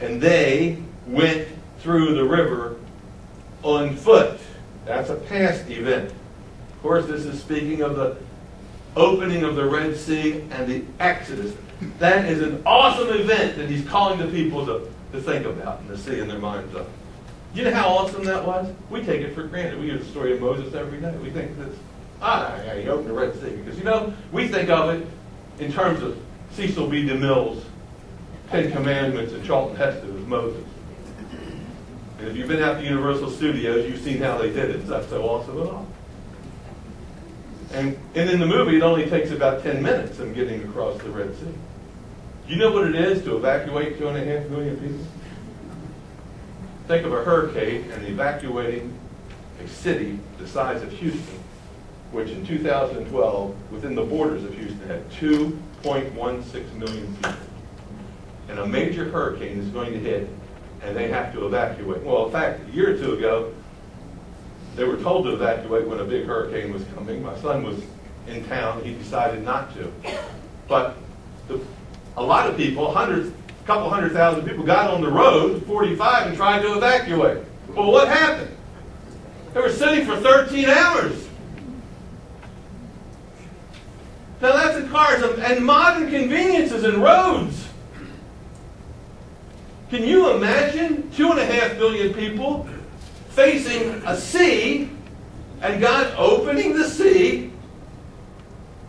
and 0.00 0.20
they 0.20 0.78
went 1.06 1.48
through 1.78 2.14
the 2.14 2.24
river 2.24 2.76
on 3.62 3.96
foot. 3.96 4.38
That's 4.84 5.08
a 5.08 5.16
past 5.16 5.68
event. 5.70 6.10
Of 6.10 6.82
course, 6.82 7.06
this 7.06 7.24
is 7.24 7.40
speaking 7.40 7.80
of 7.80 7.96
the 7.96 8.18
opening 8.94 9.42
of 9.42 9.56
the 9.56 9.64
Red 9.64 9.96
Sea 9.96 10.42
and 10.50 10.68
the 10.68 10.84
Exodus. 11.00 11.54
That 11.98 12.26
is 12.26 12.42
an 12.42 12.62
awesome 12.66 13.08
event 13.08 13.56
that 13.56 13.70
he's 13.70 13.86
calling 13.88 14.18
the 14.18 14.26
people 14.26 14.66
to, 14.66 14.90
to 15.12 15.20
think 15.20 15.46
about 15.46 15.80
and 15.80 15.88
to 15.88 15.96
see 15.96 16.20
in 16.20 16.28
their 16.28 16.38
minds 16.38 16.74
up. 16.74 16.88
You 17.54 17.64
know 17.64 17.74
how 17.74 17.88
awesome 17.88 18.24
that 18.24 18.46
was? 18.46 18.70
We 18.90 19.02
take 19.02 19.22
it 19.22 19.34
for 19.34 19.44
granted. 19.44 19.80
We 19.80 19.86
hear 19.86 19.98
the 19.98 20.04
story 20.04 20.34
of 20.34 20.40
Moses 20.40 20.74
every 20.74 21.00
day. 21.00 21.14
We 21.22 21.30
think 21.30 21.56
this, 21.56 21.74
ah, 22.20 22.54
yeah, 22.64 22.76
he 22.76 22.88
opened 22.88 23.08
the 23.08 23.14
Red 23.14 23.34
Sea. 23.40 23.50
Because, 23.50 23.78
you 23.78 23.84
know, 23.84 24.12
we 24.32 24.48
think 24.48 24.68
of 24.68 24.90
it 24.90 25.06
in 25.58 25.72
terms 25.72 26.02
of 26.02 26.18
Cecil 26.52 26.88
B. 26.88 27.06
DeMille's 27.06 27.64
Ten 28.50 28.70
Commandments 28.70 29.32
and 29.32 29.44
Charlton 29.44 29.76
Heston 29.76 30.16
as 30.16 30.26
Moses. 30.26 30.64
And 32.18 32.28
if 32.28 32.36
you've 32.36 32.48
been 32.48 32.62
out 32.62 32.78
to 32.78 32.84
Universal 32.84 33.30
Studios, 33.30 33.88
you've 33.90 34.00
seen 34.00 34.18
how 34.18 34.38
they 34.38 34.48
did 34.48 34.70
it. 34.70 34.76
It's 34.76 34.88
that 34.88 35.08
so 35.08 35.22
awesome 35.22 35.60
at 35.60 35.66
all. 35.66 35.86
And, 37.72 37.98
and 38.14 38.30
in 38.30 38.38
the 38.38 38.46
movie, 38.46 38.76
it 38.76 38.82
only 38.82 39.06
takes 39.10 39.30
about 39.30 39.62
10 39.62 39.82
minutes 39.82 40.20
of 40.20 40.34
getting 40.34 40.62
across 40.62 41.00
the 41.02 41.10
Red 41.10 41.34
Sea. 41.36 41.52
Do 42.46 42.52
you 42.52 42.56
know 42.56 42.70
what 42.70 42.86
it 42.86 42.94
is 42.94 43.24
to 43.24 43.36
evacuate 43.36 43.98
two 43.98 44.08
and 44.08 44.16
a 44.16 44.24
half 44.24 44.48
million 44.48 44.76
people? 44.76 45.06
Think 46.86 47.06
of 47.06 47.12
a 47.12 47.24
hurricane 47.24 47.90
and 47.90 48.06
evacuating 48.06 48.96
a 49.62 49.68
city 49.68 50.18
the 50.38 50.46
size 50.46 50.82
of 50.82 50.92
Houston, 50.92 51.42
which 52.14 52.30
in 52.30 52.46
2012, 52.46 53.72
within 53.72 53.96
the 53.96 54.04
borders 54.04 54.44
of 54.44 54.54
Houston, 54.54 54.86
had 54.86 55.10
2.16 55.10 56.74
million 56.74 57.14
people. 57.16 57.32
And 58.48 58.58
a 58.60 58.66
major 58.66 59.10
hurricane 59.10 59.58
is 59.58 59.68
going 59.68 59.92
to 59.92 59.98
hit, 59.98 60.28
and 60.82 60.96
they 60.96 61.08
have 61.08 61.32
to 61.32 61.44
evacuate. 61.44 62.02
Well, 62.02 62.26
in 62.26 62.32
fact, 62.32 62.60
a 62.68 62.72
year 62.72 62.94
or 62.94 62.98
two 62.98 63.14
ago, 63.14 63.52
they 64.76 64.84
were 64.84 64.96
told 64.98 65.24
to 65.24 65.34
evacuate 65.34 65.88
when 65.88 65.98
a 65.98 66.04
big 66.04 66.24
hurricane 66.26 66.72
was 66.72 66.84
coming. 66.94 67.20
My 67.20 67.36
son 67.40 67.64
was 67.64 67.82
in 68.28 68.44
town. 68.44 68.84
He 68.84 68.94
decided 68.94 69.42
not 69.42 69.74
to. 69.74 69.92
But 70.68 70.96
the, 71.48 71.60
a 72.16 72.22
lot 72.22 72.48
of 72.48 72.56
people, 72.56 72.92
hundreds, 72.92 73.28
a 73.28 73.66
couple 73.66 73.90
hundred 73.90 74.12
thousand 74.12 74.46
people 74.46 74.64
got 74.64 74.88
on 74.88 75.00
the 75.00 75.10
road, 75.10 75.66
45, 75.66 76.28
and 76.28 76.36
tried 76.36 76.62
to 76.62 76.76
evacuate. 76.76 77.44
Well, 77.74 77.90
what 77.90 78.06
happened? 78.06 78.56
They 79.52 79.60
were 79.60 79.70
sitting 79.70 80.06
for 80.06 80.16
13 80.16 80.66
hours. 80.66 81.28
That's 84.52 84.76
in 84.76 84.90
cars 84.90 85.22
and 85.22 85.64
modern 85.64 86.10
conveniences 86.10 86.84
and 86.84 87.02
roads. 87.02 87.68
Can 89.88 90.04
you 90.04 90.32
imagine 90.32 91.10
two 91.12 91.30
and 91.30 91.38
a 91.38 91.46
half 91.46 91.78
billion 91.78 92.12
people 92.12 92.68
facing 93.30 94.02
a 94.06 94.16
sea 94.16 94.90
and 95.62 95.80
God 95.80 96.12
opening 96.18 96.74
the 96.74 96.84
sea, 96.84 97.52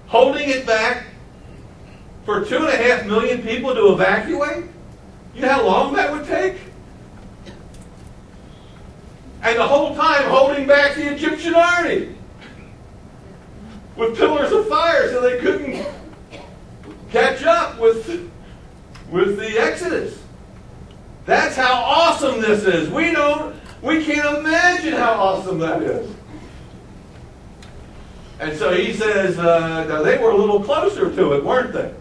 holding 0.08 0.50
it 0.50 0.66
back 0.66 1.06
for 2.26 2.44
two 2.44 2.58
and 2.58 2.68
a 2.68 2.78
half 2.78 3.06
million 3.06 3.42
people 3.42 3.74
to 3.74 3.94
evacuate? 3.94 4.66
You 5.36 5.42
know 5.42 5.50
how 5.50 5.66
long 5.66 5.94
that 5.94 6.12
would 6.12 6.26
take? 6.26 6.58
And 9.42 9.58
the 9.58 9.68
whole 9.68 9.96
time 9.96 10.30
holding 10.30 10.66
back 10.66 10.96
the 10.96 11.14
Egyptian 11.14 11.54
army 11.54 12.15
with 13.96 14.18
pillars 14.18 14.52
of 14.52 14.68
fire 14.68 15.10
so 15.10 15.22
they 15.22 15.40
couldn't 15.40 15.86
catch 17.12 17.44
up 17.44 17.80
with, 17.80 18.32
with 19.10 19.38
the 19.38 19.58
Exodus. 19.60 20.22
That's 21.26 21.56
how 21.56 21.74
awesome 21.74 22.42
this 22.42 22.64
is. 22.64 22.90
We 22.90 23.12
don't 23.12 23.56
we 23.86 24.04
can't 24.04 24.40
imagine 24.40 24.94
how 24.94 25.14
awesome 25.14 25.60
that 25.60 25.84
is. 25.84 26.12
And 28.40 28.58
so 28.58 28.74
he 28.74 28.94
says, 28.94 29.38
uh, 29.38 30.02
they 30.04 30.18
were 30.18 30.32
a 30.32 30.36
little 30.36 30.62
closer 30.64 31.14
to 31.16 31.34
it, 31.34 31.44
weren't 31.46 31.72
they? 31.72 31.94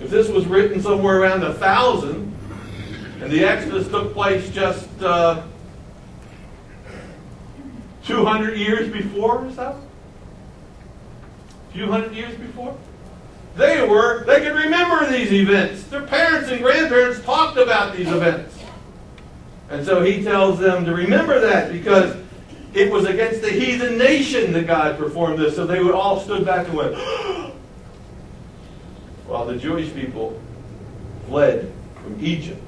If 0.00 0.08
this 0.10 0.28
was 0.28 0.46
written 0.46 0.80
somewhere 0.80 1.20
around 1.20 1.42
a 1.42 1.52
thousand, 1.54 2.32
and 3.20 3.30
the 3.30 3.44
Exodus 3.44 3.88
took 3.88 4.12
place 4.12 4.48
just 4.50 4.88
uh, 5.02 5.42
200 8.04 8.56
years 8.56 8.88
before 8.92 9.46
or 9.46 9.52
so, 9.52 9.80
few 11.74 11.90
hundred 11.90 12.14
years 12.14 12.34
before, 12.36 12.76
they 13.56 13.86
were, 13.86 14.24
they 14.24 14.40
could 14.40 14.54
remember 14.54 15.10
these 15.10 15.32
events. 15.32 15.82
Their 15.84 16.06
parents 16.06 16.48
and 16.50 16.62
grandparents 16.62 17.20
talked 17.22 17.58
about 17.58 17.96
these 17.96 18.08
events. 18.08 18.58
And 19.70 19.84
so 19.84 20.02
he 20.02 20.22
tells 20.22 20.58
them 20.58 20.84
to 20.84 20.94
remember 20.94 21.40
that 21.40 21.72
because 21.72 22.16
it 22.74 22.90
was 22.90 23.06
against 23.06 23.42
the 23.42 23.50
heathen 23.50 23.98
nation 23.98 24.52
that 24.52 24.66
God 24.66 24.96
performed 24.98 25.38
this. 25.38 25.56
So 25.56 25.66
they 25.66 25.82
would 25.82 25.94
all 25.94 26.20
stood 26.20 26.44
back 26.44 26.68
and 26.68 26.76
went, 26.76 26.94
while 29.26 29.46
the 29.46 29.56
Jewish 29.56 29.92
people 29.92 30.40
fled 31.26 31.72
from 32.02 32.24
Egypt. 32.24 32.60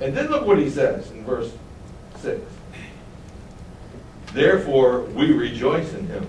And 0.00 0.16
then 0.16 0.28
look 0.28 0.46
what 0.46 0.58
he 0.58 0.68
says 0.68 1.10
in 1.12 1.24
verse 1.24 1.52
6. 2.18 2.40
Therefore 4.32 5.02
we 5.02 5.32
rejoice 5.32 5.92
in 5.94 6.06
him. 6.08 6.26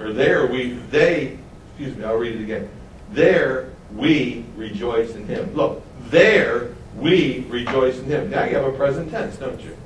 Or 0.00 0.12
there 0.12 0.46
we, 0.46 0.72
they, 0.90 1.38
excuse 1.68 1.96
me, 1.96 2.04
I'll 2.04 2.16
read 2.16 2.36
it 2.36 2.42
again. 2.42 2.68
There 3.12 3.70
we 3.94 4.44
rejoice 4.56 5.14
in 5.14 5.26
him. 5.26 5.54
Look, 5.54 5.82
there 6.08 6.74
we 6.96 7.44
rejoice 7.48 7.98
in 7.98 8.06
him. 8.06 8.30
Now 8.30 8.44
you 8.44 8.54
have 8.54 8.64
a 8.64 8.72
present 8.72 9.10
tense, 9.10 9.36
don't 9.36 9.60
you? 9.60 9.76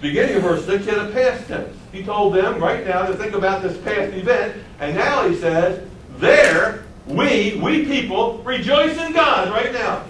Beginning 0.00 0.36
of 0.36 0.42
verse 0.42 0.64
6, 0.64 0.86
you 0.86 0.92
had 0.92 1.10
a 1.10 1.12
past 1.12 1.46
tense. 1.48 1.76
He 1.92 2.02
told 2.02 2.34
them 2.34 2.60
right 2.60 2.86
now 2.86 3.06
to 3.06 3.14
think 3.14 3.34
about 3.34 3.62
this 3.62 3.76
past 3.78 4.14
event, 4.14 4.62
and 4.78 4.96
now 4.96 5.28
he 5.28 5.34
says, 5.36 5.86
there 6.18 6.84
we, 7.06 7.56
we 7.56 7.84
people, 7.84 8.38
rejoice 8.38 8.96
in 8.96 9.12
God 9.12 9.50
right 9.50 9.72
now. 9.72 10.04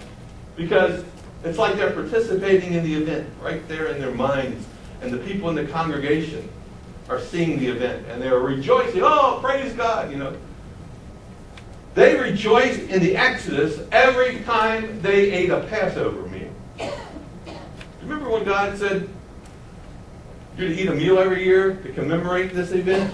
Because 0.56 1.04
it's 1.42 1.58
like 1.58 1.76
they're 1.76 1.92
participating 1.92 2.74
in 2.74 2.84
the 2.84 2.94
event 2.94 3.28
right 3.40 3.66
there 3.66 3.86
in 3.86 4.00
their 4.00 4.14
minds. 4.14 4.66
And 5.00 5.10
the 5.10 5.18
people 5.18 5.48
in 5.48 5.54
the 5.54 5.64
congregation 5.64 6.46
are 7.10 7.20
seeing 7.20 7.58
the 7.58 7.66
event 7.66 8.06
and 8.08 8.22
they're 8.22 8.38
rejoicing. 8.38 9.02
Oh, 9.02 9.40
praise 9.42 9.72
God, 9.72 10.10
you 10.12 10.16
know. 10.16 10.34
They 11.94 12.16
rejoiced 12.16 12.78
in 12.88 13.02
the 13.02 13.16
Exodus 13.16 13.80
every 13.90 14.38
time 14.44 15.02
they 15.02 15.32
ate 15.32 15.50
a 15.50 15.60
Passover 15.64 16.28
meal. 16.28 16.52
Remember 18.00 18.30
when 18.30 18.44
God 18.44 18.78
said 18.78 19.08
you're 20.56 20.68
to 20.68 20.80
eat 20.80 20.88
a 20.88 20.94
meal 20.94 21.18
every 21.18 21.44
year 21.44 21.74
to 21.74 21.92
commemorate 21.92 22.54
this 22.54 22.70
event? 22.70 23.12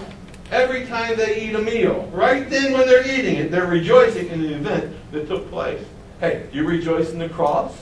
Every 0.51 0.85
time 0.85 1.17
they 1.17 1.41
eat 1.41 1.55
a 1.55 1.61
meal, 1.61 2.09
right 2.13 2.47
then 2.49 2.73
when 2.73 2.87
they're 2.87 3.05
eating 3.05 3.35
it, 3.35 3.51
they're 3.51 3.65
rejoicing 3.65 4.27
in 4.27 4.43
the 4.43 4.53
event 4.53 4.95
that 5.11 5.27
took 5.27 5.49
place. 5.49 5.83
Hey, 6.19 6.47
you 6.53 6.65
rejoice 6.65 7.11
in 7.11 7.19
the 7.19 7.29
cross? 7.29 7.75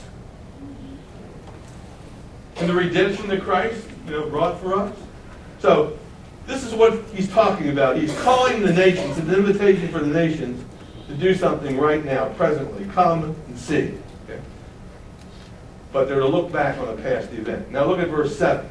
In 2.56 2.66
the 2.66 2.74
redemption 2.74 3.28
that 3.28 3.42
Christ 3.42 3.86
you 4.06 4.12
know, 4.12 4.30
brought 4.30 4.58
for 4.60 4.74
us? 4.74 4.96
So, 5.60 5.98
this 6.46 6.64
is 6.64 6.74
what 6.74 7.02
he's 7.14 7.28
talking 7.28 7.70
about. 7.70 7.96
He's 7.96 8.16
calling 8.20 8.62
the 8.62 8.72
nations, 8.72 9.18
it's 9.18 9.28
an 9.28 9.34
invitation 9.34 9.88
for 9.88 9.98
the 9.98 10.06
nations 10.06 10.64
to 11.08 11.14
do 11.14 11.34
something 11.34 11.78
right 11.78 12.04
now, 12.04 12.28
presently. 12.30 12.84
Come 12.92 13.36
and 13.46 13.58
see. 13.58 13.94
Okay? 14.24 14.40
But 15.92 16.08
they're 16.08 16.20
to 16.20 16.26
look 16.26 16.52
back 16.52 16.78
on 16.78 16.88
a 16.88 16.96
past 16.96 17.32
event. 17.32 17.70
Now 17.70 17.84
look 17.84 17.98
at 17.98 18.08
verse 18.08 18.36
7. 18.36 18.68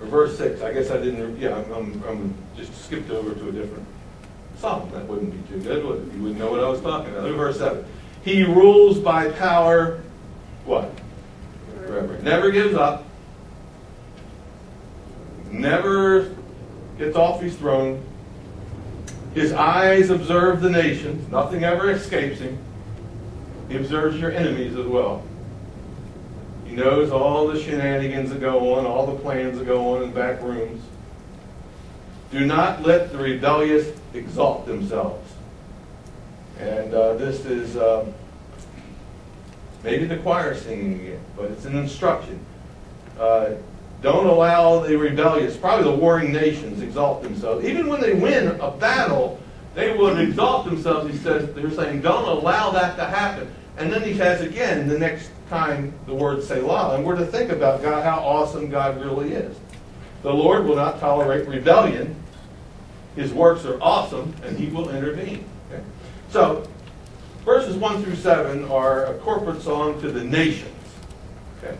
Or 0.00 0.06
verse 0.06 0.38
6. 0.38 0.62
I 0.62 0.72
guess 0.72 0.90
I 0.90 0.98
didn't, 0.98 1.38
yeah, 1.38 1.56
I'm, 1.56 1.72
I'm, 1.72 2.04
I'm 2.04 2.34
just 2.56 2.84
skipped 2.84 3.10
over 3.10 3.34
to 3.34 3.48
a 3.48 3.52
different 3.52 3.86
psalm. 4.58 4.90
That 4.92 5.06
wouldn't 5.06 5.32
be 5.32 5.54
too 5.54 5.62
good, 5.62 5.84
would 5.84 6.08
it? 6.08 6.14
You 6.14 6.22
wouldn't 6.22 6.38
know 6.38 6.50
what 6.50 6.60
I 6.60 6.68
was 6.68 6.80
talking 6.80 7.12
about. 7.12 7.24
Look 7.24 7.32
at 7.32 7.38
verse 7.38 7.58
7. 7.58 7.84
He 8.24 8.42
rules 8.44 8.98
by 8.98 9.30
power, 9.32 10.02
what? 10.64 10.90
Forever. 11.86 12.18
Never 12.22 12.50
gives 12.50 12.74
up. 12.74 13.07
Never 15.50 16.34
gets 16.98 17.16
off 17.16 17.40
his 17.40 17.56
throne. 17.56 18.04
His 19.34 19.52
eyes 19.52 20.10
observe 20.10 20.60
the 20.60 20.70
nations. 20.70 21.30
Nothing 21.30 21.64
ever 21.64 21.90
escapes 21.90 22.40
him. 22.40 22.58
He 23.68 23.76
observes 23.76 24.18
your 24.18 24.32
enemies 24.32 24.76
as 24.76 24.86
well. 24.86 25.22
He 26.66 26.74
knows 26.74 27.10
all 27.10 27.46
the 27.46 27.62
shenanigans 27.62 28.30
that 28.30 28.40
go 28.40 28.74
on, 28.74 28.84
all 28.84 29.06
the 29.06 29.18
plans 29.20 29.58
that 29.58 29.66
go 29.66 29.94
on 29.94 30.02
in 30.02 30.12
back 30.12 30.42
rooms. 30.42 30.82
Do 32.30 32.44
not 32.44 32.82
let 32.82 33.10
the 33.10 33.18
rebellious 33.18 33.96
exalt 34.12 34.66
themselves. 34.66 35.32
And 36.58 36.92
uh, 36.92 37.14
this 37.14 37.46
is 37.46 37.76
uh, 37.76 38.04
maybe 39.82 40.04
the 40.04 40.16
choir 40.18 40.54
singing 40.54 40.94
again, 40.94 41.20
but 41.36 41.50
it's 41.50 41.64
an 41.64 41.76
instruction. 41.76 42.44
Uh, 43.18 43.50
don't 44.00 44.26
allow 44.26 44.80
the 44.80 44.96
rebellious, 44.96 45.56
probably 45.56 45.90
the 45.90 45.96
warring 45.96 46.32
nations, 46.32 46.80
exalt 46.80 47.22
themselves. 47.22 47.64
Even 47.64 47.88
when 47.88 48.00
they 48.00 48.14
win 48.14 48.48
a 48.60 48.70
battle, 48.70 49.40
they 49.74 49.96
will 49.96 50.16
exalt 50.18 50.66
themselves. 50.66 51.10
He 51.10 51.18
says, 51.18 51.52
they're 51.54 51.70
saying, 51.70 52.02
don't 52.02 52.28
allow 52.28 52.70
that 52.70 52.96
to 52.96 53.04
happen. 53.04 53.52
And 53.76 53.92
then 53.92 54.02
he 54.02 54.12
has 54.14 54.40
again 54.40 54.88
the 54.88 54.98
next 54.98 55.30
time 55.48 55.92
the 56.06 56.14
word 56.14 56.42
Selah, 56.42 56.94
and 56.94 57.04
we're 57.04 57.16
to 57.16 57.26
think 57.26 57.50
about 57.50 57.82
God, 57.82 58.04
how 58.04 58.18
awesome 58.18 58.70
God 58.70 59.00
really 59.00 59.32
is. 59.32 59.56
The 60.22 60.32
Lord 60.32 60.64
will 60.64 60.76
not 60.76 61.00
tolerate 61.00 61.46
rebellion. 61.48 62.14
His 63.16 63.32
works 63.32 63.64
are 63.64 63.80
awesome, 63.80 64.34
and 64.44 64.58
he 64.58 64.66
will 64.66 64.90
intervene. 64.90 65.44
Okay? 65.70 65.82
So, 66.30 66.68
verses 67.44 67.76
1 67.76 68.02
through 68.02 68.16
7 68.16 68.64
are 68.66 69.06
a 69.06 69.18
corporate 69.18 69.62
song 69.62 70.00
to 70.00 70.10
the 70.10 70.22
nations. 70.22 70.74
Okay? 71.58 71.76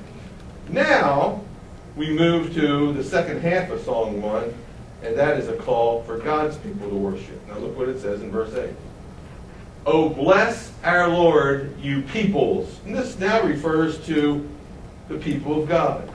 Now, 0.68 1.42
we 1.98 2.11
move 2.11 2.54
to 2.54 2.92
the 2.92 3.02
second 3.02 3.40
half 3.40 3.70
of 3.70 3.82
Song 3.82 4.22
1, 4.22 4.54
and 5.02 5.18
that 5.18 5.37
is 5.37 5.48
a 5.48 5.56
call 5.56 6.04
for 6.04 6.16
God's 6.16 6.56
people 6.58 6.88
to 6.88 6.94
worship. 6.94 7.46
Now 7.48 7.58
look 7.58 7.76
what 7.76 7.88
it 7.88 8.00
says 8.00 8.22
in 8.22 8.30
verse 8.30 8.54
8. 8.54 8.70
Oh, 9.84 10.08
bless 10.08 10.72
our 10.84 11.08
Lord, 11.08 11.76
you 11.80 12.02
peoples. 12.02 12.78
And 12.87 12.94
this 12.94 13.18
now 13.18 13.42
refers 13.42 13.98
to 14.06 14.48
the 15.08 15.16
people 15.18 15.61
of 15.61 15.68
God. 15.68 16.08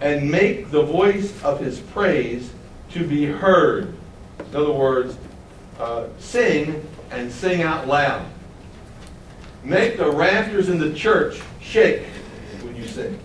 And 0.00 0.30
make 0.30 0.70
the 0.70 0.82
voice 0.82 1.42
of 1.42 1.60
his 1.60 1.78
praise 1.78 2.50
to 2.92 3.06
be 3.06 3.26
heard. 3.26 3.94
In 4.38 4.56
other 4.56 4.72
words, 4.72 5.18
uh, 5.78 6.06
sing 6.18 6.86
and 7.10 7.30
sing 7.30 7.62
out 7.62 7.86
loud. 7.86 8.24
Make 9.62 9.98
the 9.98 10.10
rafters 10.10 10.70
in 10.70 10.78
the 10.78 10.94
church 10.94 11.42
shake 11.60 12.06
when 12.62 12.76
you 12.76 12.86
sing. 12.86 13.18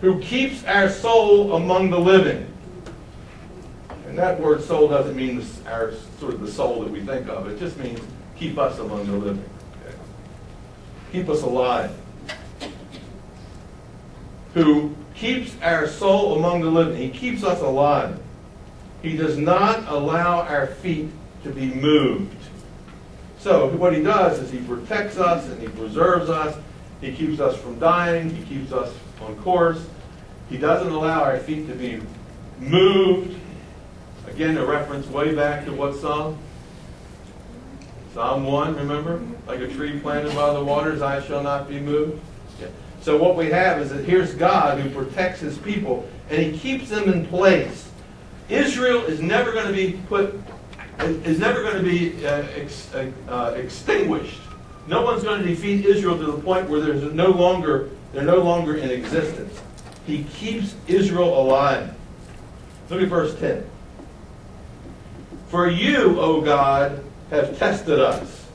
Who 0.00 0.20
keeps 0.20 0.64
our 0.64 0.88
soul 0.88 1.54
among 1.54 1.90
the 1.90 1.98
living. 1.98 2.46
And 4.06 4.16
that 4.18 4.40
word 4.40 4.62
soul 4.62 4.88
doesn't 4.88 5.16
mean 5.16 5.44
our 5.66 5.92
sort 6.18 6.34
of 6.34 6.40
the 6.40 6.50
soul 6.50 6.82
that 6.82 6.90
we 6.90 7.00
think 7.00 7.28
of. 7.28 7.48
It 7.48 7.58
just 7.58 7.76
means 7.78 8.00
keep 8.36 8.58
us 8.58 8.78
among 8.78 9.06
the 9.06 9.12
living. 9.12 9.44
Okay? 9.84 9.96
Keep 11.12 11.28
us 11.28 11.42
alive. 11.42 11.94
Who 14.54 14.94
keeps 15.18 15.52
our 15.62 15.86
soul 15.88 16.36
among 16.36 16.60
the 16.60 16.70
living. 16.70 16.96
He 16.96 17.10
keeps 17.10 17.42
us 17.42 17.60
alive. 17.60 18.18
He 19.02 19.16
does 19.16 19.36
not 19.36 19.86
allow 19.88 20.42
our 20.42 20.68
feet 20.68 21.10
to 21.42 21.50
be 21.50 21.66
moved. 21.66 22.34
So 23.38 23.68
what 23.68 23.94
he 23.94 24.02
does 24.02 24.38
is 24.38 24.50
he 24.50 24.58
protects 24.58 25.18
us 25.18 25.46
and 25.46 25.60
he 25.60 25.68
preserves 25.68 26.30
us. 26.30 26.56
He 27.00 27.12
keeps 27.12 27.40
us 27.40 27.56
from 27.56 27.78
dying. 27.78 28.34
He 28.34 28.44
keeps 28.44 28.72
us 28.72 28.92
on 29.20 29.36
course. 29.36 29.86
He 30.48 30.56
doesn't 30.56 30.90
allow 30.90 31.22
our 31.22 31.38
feet 31.38 31.66
to 31.68 31.74
be 31.74 32.00
moved. 32.58 33.38
Again, 34.26 34.56
a 34.56 34.64
reference 34.64 35.06
way 35.06 35.34
back 35.34 35.64
to 35.64 35.72
what 35.72 35.96
psalm? 35.96 36.38
Psalm 38.14 38.44
1, 38.44 38.76
remember? 38.76 39.20
Like 39.46 39.60
a 39.60 39.68
tree 39.68 39.98
planted 40.00 40.34
by 40.34 40.52
the 40.52 40.62
waters, 40.62 41.02
I 41.02 41.22
shall 41.22 41.42
not 41.42 41.68
be 41.68 41.78
moved. 41.80 42.20
Yeah. 42.60 42.68
So 43.00 43.16
what 43.16 43.36
we 43.36 43.46
have 43.46 43.80
is 43.80 43.90
that 43.90 44.04
here's 44.04 44.34
God 44.34 44.80
who 44.80 44.90
protects 44.90 45.40
his 45.40 45.58
people, 45.58 46.08
and 46.30 46.42
he 46.42 46.58
keeps 46.58 46.88
them 46.88 47.08
in 47.08 47.26
place. 47.26 47.90
Israel 48.48 49.04
is 49.04 49.20
never 49.20 49.52
going 49.52 49.66
to 49.66 49.72
be 49.72 50.00
put, 50.08 50.34
is 51.00 51.38
never 51.38 51.62
going 51.62 51.76
to 51.76 51.82
be 51.82 52.26
uh, 52.26 52.44
ex, 52.56 52.92
uh, 52.94 53.10
uh, 53.28 53.54
extinguished. 53.56 54.40
No 54.86 55.02
one's 55.02 55.22
going 55.22 55.42
to 55.42 55.46
defeat 55.46 55.84
Israel 55.84 56.16
to 56.18 56.32
the 56.32 56.38
point 56.38 56.68
where 56.68 56.80
there's 56.80 57.02
no 57.12 57.30
longer, 57.30 57.90
they're 58.12 58.22
no 58.22 58.38
longer 58.38 58.76
in 58.76 58.90
existence. 58.90 59.60
He 60.06 60.24
keeps 60.24 60.74
Israel 60.86 61.40
alive. 61.40 61.94
Look 62.88 63.02
at 63.02 63.08
verse 63.08 63.38
10. 63.38 63.64
For 65.48 65.68
you, 65.68 66.18
O 66.20 66.40
God, 66.40 67.04
have 67.30 67.58
tested 67.58 68.00
us. 68.00 68.46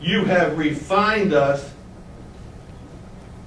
You 0.00 0.24
have 0.24 0.56
refined 0.58 1.32
us 1.32 1.72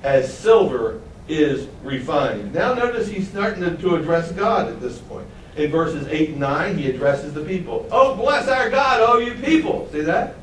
as 0.03 0.35
silver 0.35 1.01
is 1.27 1.67
refined. 1.83 2.53
Now 2.53 2.73
notice 2.73 3.07
he's 3.07 3.27
starting 3.27 3.77
to 3.77 3.95
address 3.95 4.31
God 4.31 4.69
at 4.69 4.81
this 4.81 4.99
point. 4.99 5.27
In 5.55 5.71
verses 5.71 6.07
8 6.07 6.29
and 6.29 6.39
9, 6.39 6.77
he 6.77 6.89
addresses 6.89 7.33
the 7.33 7.43
people. 7.43 7.87
Oh, 7.91 8.15
bless 8.15 8.47
our 8.47 8.69
God, 8.69 8.99
oh 9.01 9.19
you 9.19 9.33
people. 9.35 9.87
See 9.91 10.01
that? 10.01 10.35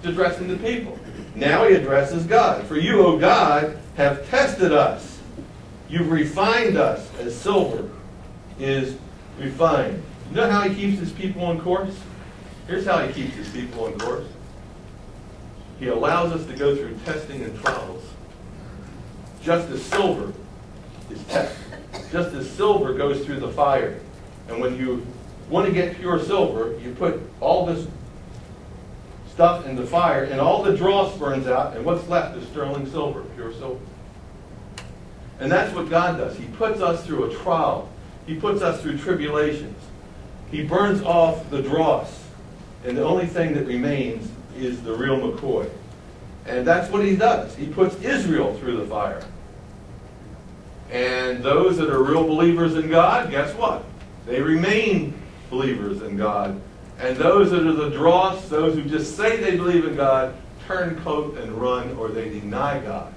He's 0.00 0.10
addressing 0.12 0.48
the 0.48 0.56
people. 0.56 0.98
Now 1.34 1.66
he 1.66 1.74
addresses 1.74 2.26
God. 2.26 2.66
For 2.66 2.76
you, 2.76 3.04
O 3.04 3.18
God, 3.18 3.78
have 3.96 4.28
tested 4.28 4.72
us. 4.72 5.20
You've 5.88 6.10
refined 6.10 6.76
us 6.76 7.08
as 7.18 7.36
silver 7.36 7.90
is 8.58 8.96
refined. 9.38 10.02
You 10.30 10.36
know 10.36 10.50
how 10.50 10.68
he 10.68 10.74
keeps 10.74 10.98
his 10.98 11.12
people 11.12 11.44
on 11.44 11.60
course? 11.60 11.96
Here's 12.66 12.86
how 12.86 13.06
he 13.06 13.12
keeps 13.12 13.34
his 13.34 13.48
people 13.50 13.84
on 13.84 13.98
course. 13.98 14.26
He 15.78 15.88
allows 15.88 16.32
us 16.32 16.46
to 16.46 16.54
go 16.54 16.74
through 16.74 16.96
testing 17.04 17.42
and 17.42 17.58
trials. 17.60 18.02
Just 19.42 19.68
as 19.70 19.82
silver 19.82 20.32
is 21.10 21.22
tested. 21.24 21.58
Just 22.10 22.34
as 22.34 22.48
silver 22.50 22.94
goes 22.94 23.24
through 23.24 23.40
the 23.40 23.50
fire. 23.50 24.00
And 24.48 24.60
when 24.60 24.78
you 24.78 25.06
want 25.50 25.66
to 25.66 25.72
get 25.72 25.96
pure 25.96 26.18
silver, 26.18 26.78
you 26.78 26.94
put 26.94 27.20
all 27.40 27.66
this 27.66 27.86
stuff 29.34 29.66
in 29.66 29.74
the 29.74 29.84
fire, 29.84 30.24
and 30.24 30.40
all 30.40 30.62
the 30.62 30.76
dross 30.76 31.18
burns 31.18 31.48
out, 31.48 31.76
and 31.76 31.84
what's 31.84 32.08
left 32.08 32.36
is 32.36 32.46
sterling 32.48 32.88
silver, 32.90 33.22
pure 33.34 33.52
silver. 33.52 33.84
And 35.40 35.50
that's 35.50 35.74
what 35.74 35.90
God 35.90 36.18
does. 36.18 36.36
He 36.36 36.44
puts 36.44 36.80
us 36.80 37.04
through 37.04 37.24
a 37.24 37.34
trial. 37.34 37.88
He 38.26 38.36
puts 38.36 38.62
us 38.62 38.80
through 38.80 38.98
tribulations. 38.98 39.76
He 40.52 40.62
burns 40.62 41.02
off 41.02 41.50
the 41.50 41.60
dross. 41.60 42.22
And 42.84 42.96
the 42.96 43.02
only 43.02 43.26
thing 43.26 43.54
that 43.54 43.66
remains 43.66 44.30
is 44.56 44.80
the 44.82 44.94
real 44.94 45.18
McCoy. 45.18 45.68
And 46.46 46.64
that's 46.64 46.90
what 46.92 47.04
he 47.04 47.16
does. 47.16 47.56
He 47.56 47.66
puts 47.66 47.96
Israel 48.02 48.54
through 48.54 48.76
the 48.76 48.86
fire. 48.86 49.24
And 50.92 51.42
those 51.42 51.76
that 51.78 51.90
are 51.90 52.02
real 52.02 52.24
believers 52.24 52.76
in 52.76 52.88
God, 52.88 53.30
guess 53.32 53.52
what? 53.56 53.84
They 54.26 54.40
remain 54.40 55.20
believers 55.50 56.02
in 56.02 56.16
God. 56.16 56.60
And 57.00 57.16
those 57.16 57.50
that 57.50 57.66
are 57.66 57.72
the 57.72 57.90
dross, 57.90 58.48
those 58.48 58.74
who 58.74 58.82
just 58.82 59.16
say 59.16 59.36
they 59.36 59.56
believe 59.56 59.84
in 59.84 59.96
God, 59.96 60.34
turn 60.66 61.00
coat 61.02 61.36
and 61.38 61.52
run 61.52 61.96
or 61.96 62.08
they 62.08 62.28
deny 62.28 62.78
God. 62.80 63.12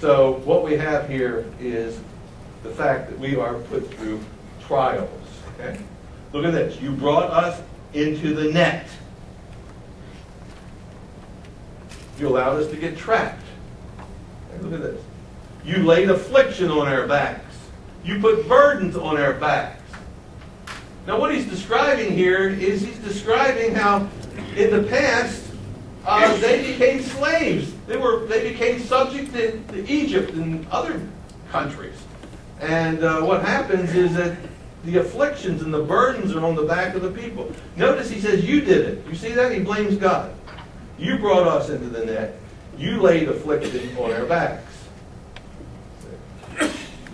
So 0.00 0.40
what 0.44 0.64
we 0.64 0.76
have 0.76 1.08
here 1.08 1.46
is 1.60 2.00
the 2.62 2.70
fact 2.70 3.10
that 3.10 3.18
we 3.18 3.36
are 3.36 3.54
put 3.54 3.92
through 3.94 4.20
trials. 4.66 5.10
Okay? 5.58 5.78
Look 6.32 6.44
at 6.44 6.52
this. 6.52 6.80
You 6.80 6.92
brought 6.92 7.30
us 7.30 7.60
into 7.92 8.34
the 8.34 8.52
net. 8.52 8.88
You 12.18 12.28
allowed 12.28 12.62
us 12.62 12.70
to 12.70 12.76
get 12.76 12.96
trapped. 12.96 13.42
Okay, 14.52 14.62
look 14.62 14.74
at 14.74 14.80
this. 14.80 15.02
You 15.64 15.82
laid 15.84 16.10
affliction 16.10 16.70
on 16.70 16.86
our 16.86 17.06
backs. 17.06 17.56
You 18.04 18.20
put 18.20 18.48
burdens 18.48 18.96
on 18.96 19.18
our 19.18 19.34
backs. 19.34 19.79
Now, 21.10 21.18
what 21.18 21.34
he's 21.34 21.46
describing 21.46 22.12
here 22.12 22.48
is 22.48 22.82
he's 22.82 22.98
describing 22.98 23.74
how 23.74 24.08
in 24.54 24.70
the 24.70 24.84
past 24.88 25.44
uh, 26.06 26.36
they 26.36 26.70
became 26.70 27.02
slaves. 27.02 27.74
They 27.88 27.96
were 27.96 28.26
they 28.26 28.48
became 28.48 28.78
subject 28.78 29.32
to, 29.32 29.58
to 29.58 29.90
Egypt 29.90 30.34
and 30.34 30.68
other 30.68 31.04
countries. 31.50 32.00
And 32.60 33.02
uh, 33.02 33.22
what 33.22 33.42
happens 33.42 33.92
is 33.92 34.14
that 34.14 34.38
the 34.84 34.98
afflictions 34.98 35.62
and 35.62 35.74
the 35.74 35.82
burdens 35.82 36.32
are 36.32 36.44
on 36.44 36.54
the 36.54 36.62
back 36.62 36.94
of 36.94 37.02
the 37.02 37.10
people. 37.10 37.52
Notice 37.74 38.08
he 38.08 38.20
says, 38.20 38.44
You 38.44 38.60
did 38.60 38.86
it. 38.86 39.04
You 39.08 39.16
see 39.16 39.32
that? 39.32 39.50
He 39.50 39.58
blames 39.58 39.96
God. 39.96 40.32
You 40.96 41.18
brought 41.18 41.48
us 41.48 41.70
into 41.70 41.88
the 41.88 42.06
net. 42.06 42.36
You 42.78 43.02
laid 43.02 43.28
affliction 43.28 43.96
on 43.96 44.12
our 44.12 44.26
backs. 44.26 44.86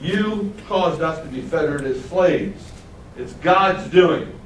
You 0.02 0.52
caused 0.68 1.00
us 1.00 1.18
to 1.22 1.28
be 1.28 1.40
fettered 1.40 1.85
as 1.85 2.04
slaves. 2.04 2.72
It's 3.16 3.33
God's 3.35 3.88
doing. 3.90 4.38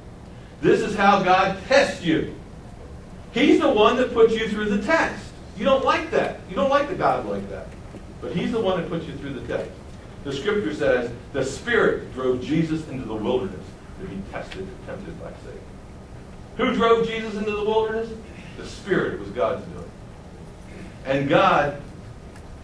This 0.60 0.80
is 0.80 0.94
how 0.94 1.22
God 1.22 1.58
tests 1.66 2.04
you. 2.04 2.34
He's 3.32 3.60
the 3.60 3.70
one 3.70 3.96
that 3.96 4.12
puts 4.12 4.34
you 4.34 4.48
through 4.48 4.76
the 4.76 4.82
test. 4.82 5.24
You 5.56 5.64
don't 5.64 5.84
like 5.84 6.10
that. 6.10 6.40
You 6.48 6.56
don't 6.56 6.70
like 6.70 6.88
the 6.88 6.94
God 6.94 7.26
like 7.26 7.48
that. 7.50 7.68
But 8.20 8.32
He's 8.32 8.52
the 8.52 8.60
one 8.60 8.80
that 8.80 8.88
puts 8.88 9.06
you 9.06 9.14
through 9.14 9.34
the 9.34 9.46
test. 9.46 9.70
The 10.24 10.32
scripture 10.32 10.74
says 10.74 11.10
the 11.32 11.44
Spirit 11.44 12.12
drove 12.14 12.42
Jesus 12.42 12.86
into 12.88 13.06
the 13.06 13.14
wilderness 13.14 13.64
to 14.00 14.06
be 14.06 14.20
tested 14.30 14.60
and 14.60 14.86
tempted 14.86 15.20
by 15.20 15.30
Satan. 15.44 15.60
Who 16.56 16.74
drove 16.74 17.06
Jesus 17.06 17.34
into 17.34 17.52
the 17.52 17.64
wilderness? 17.64 18.10
The 18.58 18.66
Spirit. 18.66 19.20
Was 19.20 19.30
God's 19.30 19.64
doing. 19.66 19.90
And 21.06 21.28
God 21.28 21.80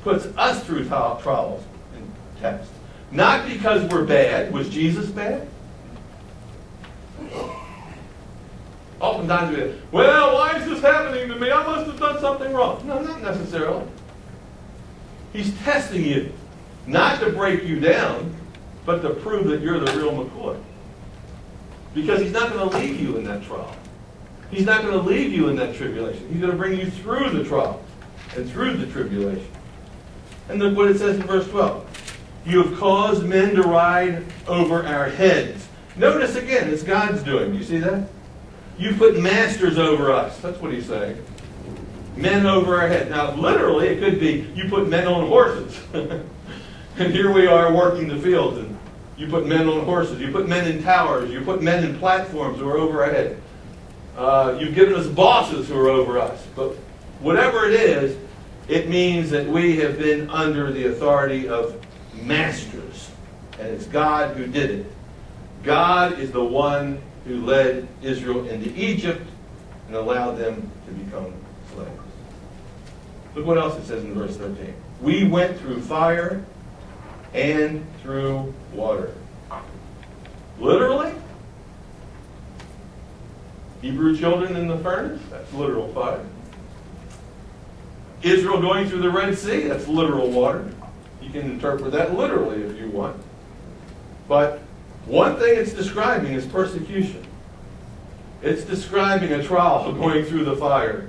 puts 0.03 0.27
us 0.37 0.62
through 0.64 0.87
trials 0.87 1.64
and 1.95 2.12
tests. 2.40 2.71
Not 3.11 3.49
because 3.49 3.90
we're 3.90 4.05
bad. 4.05 4.53
Was 4.53 4.69
Jesus 4.69 5.07
bad? 5.07 5.49
Oftentimes 9.01 9.51
we 9.51 9.57
say, 9.57 9.79
well, 9.93 10.35
why 10.35 10.57
is 10.57 10.67
this 10.67 10.81
happening 10.81 11.29
to 11.29 11.37
me? 11.37 11.51
I 11.51 11.63
must 11.67 11.87
have 11.87 11.99
done 11.99 12.19
something 12.21 12.53
wrong. 12.53 12.87
No, 12.87 13.01
not 13.01 13.23
necessarily. 13.23 13.87
He's 15.33 15.57
testing 15.59 16.05
you, 16.05 16.33
not 16.87 17.21
to 17.21 17.31
break 17.31 17.65
you 17.65 17.79
down, 17.79 18.35
but 18.87 19.03
to 19.03 19.11
prove 19.11 19.49
that 19.49 19.61
you're 19.61 19.79
the 19.79 19.93
real 19.99 20.13
McCoy. 20.13 20.59
Because 21.95 22.21
he's 22.21 22.33
not 22.33 22.53
going 22.53 22.71
to 22.71 22.79
leave 22.79 23.01
you 23.01 23.17
in 23.17 23.25
that 23.25 23.45
trial. 23.45 23.75
He's 24.51 24.65
not 24.65 24.83
going 24.83 24.95
to 24.95 25.01
leave 25.01 25.33
you 25.33 25.49
in 25.49 25.57
that 25.57 25.75
tribulation. 25.75 26.27
He's 26.29 26.41
going 26.41 26.53
to 26.53 26.57
bring 26.59 26.79
you 26.79 26.89
through 26.89 27.31
the 27.31 27.45
trial 27.45 27.83
and 28.37 28.49
through 28.51 28.77
the 28.77 28.87
tribulation. 28.87 29.47
And 30.49 30.61
look 30.61 30.77
what 30.77 30.91
it 30.91 30.99
says 30.99 31.17
in 31.17 31.23
verse 31.25 31.49
12. 31.49 31.85
You 32.47 32.63
have 32.63 32.79
caused 32.79 33.25
men 33.25 33.57
to 33.57 33.63
ride 33.63 34.25
over 34.47 34.87
our 34.87 35.09
heads. 35.09 35.66
Notice 35.97 36.37
again, 36.37 36.69
it's 36.69 36.83
God's 36.83 37.23
doing. 37.23 37.55
You 37.55 37.63
see 37.63 37.79
that? 37.79 38.09
You 38.79 38.95
put 38.95 39.19
masters 39.19 39.79
over 39.79 40.13
us. 40.13 40.39
That's 40.41 40.61
what 40.61 40.73
he's 40.73 40.87
saying. 40.87 41.23
Men 42.17 42.47
over 42.47 42.79
our 42.79 42.89
head. 42.89 43.11
Now, 43.11 43.35
literally, 43.35 43.89
it 43.89 44.01
could 44.01 44.21
be 44.21 44.51
you 44.55 44.69
put 44.69 44.89
men 44.89 45.07
on 45.07 45.27
horses. 45.29 45.79
and 45.93 47.13
here 47.13 47.33
we 47.33 47.47
are 47.47 47.73
working 47.73 48.09
the 48.09 48.19
fields, 48.19 48.59
and 48.59 48.79
you 49.17 49.29
put 49.29 49.47
men 49.47 49.67
on 49.69 49.85
horses. 49.85 50.21
You 50.21 50.31
put 50.31 50.47
men 50.47 50.71
in 50.71 50.83
towers. 50.83 51.31
You 51.31 51.41
put 51.41 51.63
men 51.63 51.85
in 51.85 51.99
platforms 51.99 52.59
who 52.59 52.69
are 52.69 52.77
over 52.77 53.03
our 53.03 53.11
head. 53.11 53.41
Uh, 54.17 54.57
you've 54.61 54.75
given 54.75 54.95
us 54.95 55.07
bosses 55.07 55.69
who 55.69 55.79
are 55.79 55.89
over 55.89 56.19
us. 56.19 56.47
But 56.55 56.75
whatever 57.21 57.67
it 57.67 57.75
is, 57.75 58.19
it 58.69 58.89
means 58.89 59.31
that 59.31 59.47
we 59.47 59.77
have 59.77 59.99
been 59.99 60.29
under 60.29 60.71
the 60.73 60.87
authority 60.87 61.49
of 61.49 61.81
masters. 62.15 63.11
And 63.59 63.69
it's 63.69 63.87
God 63.87 64.37
who 64.37 64.47
did 64.47 64.71
it. 64.71 64.93
God 65.67 66.21
is 66.21 66.31
the 66.31 66.45
one 66.45 67.03
who 67.25 67.45
led 67.45 67.89
Israel 68.01 68.49
into 68.49 68.73
Egypt 68.81 69.27
and 69.89 69.97
allowed 69.97 70.37
them 70.37 70.71
to 70.87 70.93
become 70.93 71.35
slaves. 71.75 71.91
Look 73.35 73.47
what 73.47 73.59
else 73.59 73.77
it 73.77 73.85
says 73.85 74.05
in 74.05 74.15
verse 74.15 74.37
13. 74.37 74.73
We 75.03 75.27
went 75.27 75.59
through 75.59 75.81
fire 75.83 76.45
and 77.35 77.85
through 78.01 78.55
water. 78.73 79.13
Literally? 80.61 81.13
Hebrew 83.83 84.17
children 84.17 84.55
in 84.55 84.69
the 84.69 84.79
furnace? 84.79 85.21
That's 85.31 85.53
literal 85.53 85.93
fire. 85.93 86.25
Israel 88.23 88.61
going 88.61 88.89
through 88.89 89.03
the 89.03 89.11
Red 89.11 89.37
Sea? 89.37 89.67
That's 89.67 89.89
literal 89.89 90.31
water. 90.31 90.73
You 91.21 91.31
can 91.31 91.51
interpret 91.51 91.91
that 91.91 92.15
literally 92.15 92.63
if 92.63 92.79
you 92.81 92.89
want. 92.89 93.21
But 94.29 94.63
one 95.07 95.37
thing 95.37 95.57
it's 95.57 95.73
describing 95.73 96.33
is 96.33 96.45
persecution. 96.47 97.25
It's 98.42 98.64
describing 98.64 99.33
a 99.33 99.42
trial 99.42 99.92
going 100.01 100.25
through 100.25 100.45
the 100.45 100.57
fire, 100.57 101.09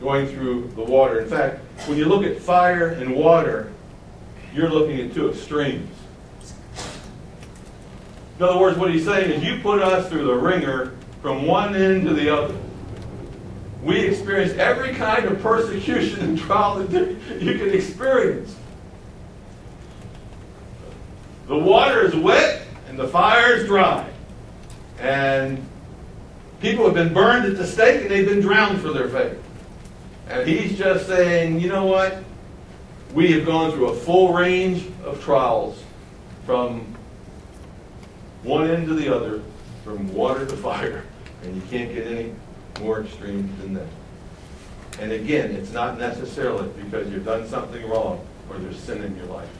going 0.00 0.26
through 0.26 0.72
the 0.74 0.82
water. 0.82 1.20
In 1.20 1.28
fact, 1.28 1.60
when 1.86 1.98
you 1.98 2.06
look 2.06 2.24
at 2.24 2.38
fire 2.38 2.88
and 2.88 3.14
water, 3.14 3.72
you're 4.54 4.70
looking 4.70 5.00
at 5.00 5.12
two 5.12 5.30
extremes. 5.30 5.90
In 8.38 8.44
other 8.44 8.58
words, 8.58 8.78
what 8.78 8.92
he's 8.92 9.04
saying 9.04 9.30
is 9.30 9.44
you 9.44 9.60
put 9.60 9.80
us 9.80 10.08
through 10.08 10.26
the 10.26 10.34
wringer 10.34 10.96
from 11.22 11.46
one 11.46 11.76
end 11.76 12.06
to 12.06 12.14
the 12.14 12.34
other. 12.34 12.56
We 13.82 14.00
experience 14.00 14.52
every 14.54 14.94
kind 14.94 15.26
of 15.26 15.40
persecution 15.40 16.20
and 16.20 16.38
trial 16.38 16.76
that 16.76 17.40
you 17.40 17.58
can 17.58 17.70
experience. 17.70 18.56
The 21.46 21.58
water 21.58 22.00
is 22.06 22.14
wet 22.16 22.63
and 22.94 23.02
the 23.02 23.08
fire's 23.08 23.66
dry. 23.66 24.08
And 25.00 25.66
people 26.60 26.84
have 26.84 26.94
been 26.94 27.12
burned 27.12 27.44
at 27.44 27.56
the 27.56 27.66
stake 27.66 28.02
and 28.02 28.10
they've 28.10 28.28
been 28.28 28.40
drowned 28.40 28.80
for 28.80 28.92
their 28.92 29.08
faith. 29.08 29.36
And 30.28 30.48
he's 30.48 30.78
just 30.78 31.08
saying, 31.08 31.58
you 31.58 31.68
know 31.68 31.86
what? 31.86 32.22
We 33.12 33.32
have 33.32 33.46
gone 33.46 33.72
through 33.72 33.88
a 33.88 33.96
full 33.96 34.32
range 34.32 34.86
of 35.02 35.20
trials 35.24 35.82
from 36.46 36.86
one 38.44 38.70
end 38.70 38.86
to 38.86 38.94
the 38.94 39.12
other, 39.12 39.42
from 39.82 40.14
water 40.14 40.46
to 40.46 40.56
fire, 40.56 41.04
and 41.42 41.56
you 41.56 41.62
can't 41.62 41.92
get 41.92 42.06
any 42.06 42.32
more 42.80 43.02
extreme 43.02 43.52
than 43.60 43.74
that. 43.74 43.88
And 45.00 45.10
again, 45.10 45.50
it's 45.50 45.72
not 45.72 45.98
necessarily 45.98 46.68
because 46.84 47.10
you've 47.10 47.24
done 47.24 47.48
something 47.48 47.88
wrong 47.88 48.24
or 48.48 48.58
there's 48.58 48.78
sin 48.78 49.02
in 49.02 49.16
your 49.16 49.26
life. 49.26 49.50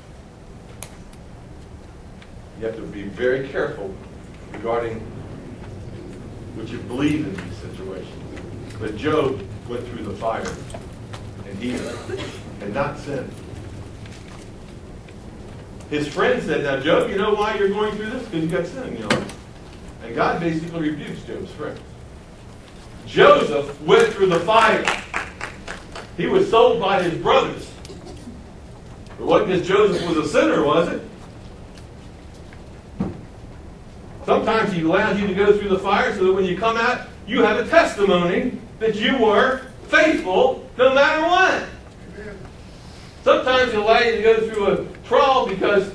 You 2.61 2.67
have 2.67 2.77
to 2.77 2.83
be 2.83 3.03
very 3.03 3.49
careful 3.49 3.95
regarding 4.53 5.01
what 6.55 6.69
you 6.69 6.79
believe 6.79 7.27
in 7.27 7.35
these 7.35 7.57
situations. 7.59 8.09
But 8.79 8.97
Job 8.97 9.41
went 9.69 9.87
through 9.89 10.05
the 10.05 10.15
fire, 10.15 10.47
and 11.47 11.59
he 11.59 11.73
had 12.61 12.73
not 12.73 12.99
sinned. 12.99 13.33
His 15.91 16.09
friend 16.09 16.43
said, 16.43 16.65
Now, 16.65 16.81
Job, 16.81 17.11
you 17.11 17.17
know 17.17 17.35
why 17.35 17.57
you're 17.57 17.69
going 17.69 17.95
through 17.97 18.11
this? 18.11 18.25
Because 18.29 18.45
you 18.45 18.51
got 18.51 18.67
sin 18.67 18.97
in. 18.97 19.25
And 20.05 20.15
God 20.15 20.41
basically 20.41 20.91
rebukes 20.91 21.23
Job's 21.23 21.51
friends. 21.53 21.81
Joseph 23.07 23.81
went 23.83 24.13
through 24.13 24.27
the 24.27 24.41
fire. 24.41 24.85
He 26.17 26.27
was 26.27 26.49
sold 26.49 26.81
by 26.81 27.03
his 27.03 27.15
brothers. 27.21 27.71
It 29.19 29.23
wasn't 29.25 29.51
because 29.51 29.69
Joseph 29.69 30.09
was 30.09 30.17
a 30.19 30.29
sinner, 30.29 30.65
was 30.65 30.89
it? 30.89 31.03
Sometimes 34.45 34.75
he 34.75 34.83
allows 34.83 35.19
you 35.19 35.27
to 35.27 35.33
go 35.33 35.57
through 35.57 35.71
the 35.71 35.79
fire 35.79 36.15
so 36.15 36.25
that 36.25 36.33
when 36.35 36.45
you 36.45 36.59
come 36.59 36.77
out, 36.77 37.09
you 37.27 37.43
have 37.43 37.67
a 37.67 37.71
testimony 37.71 38.61
that 38.79 38.95
you 38.95 39.17
were 39.17 39.63
faithful 39.89 40.69
no 40.77 40.95
matter 40.95 41.23
what. 41.23 41.65
Sometimes 43.23 43.73
he'll 43.73 43.85
allow 43.85 44.01
you 44.01 44.17
to 44.17 44.23
go 44.23 44.47
through 44.47 44.67
a 44.67 44.85
trial 45.09 45.47
because 45.47 45.91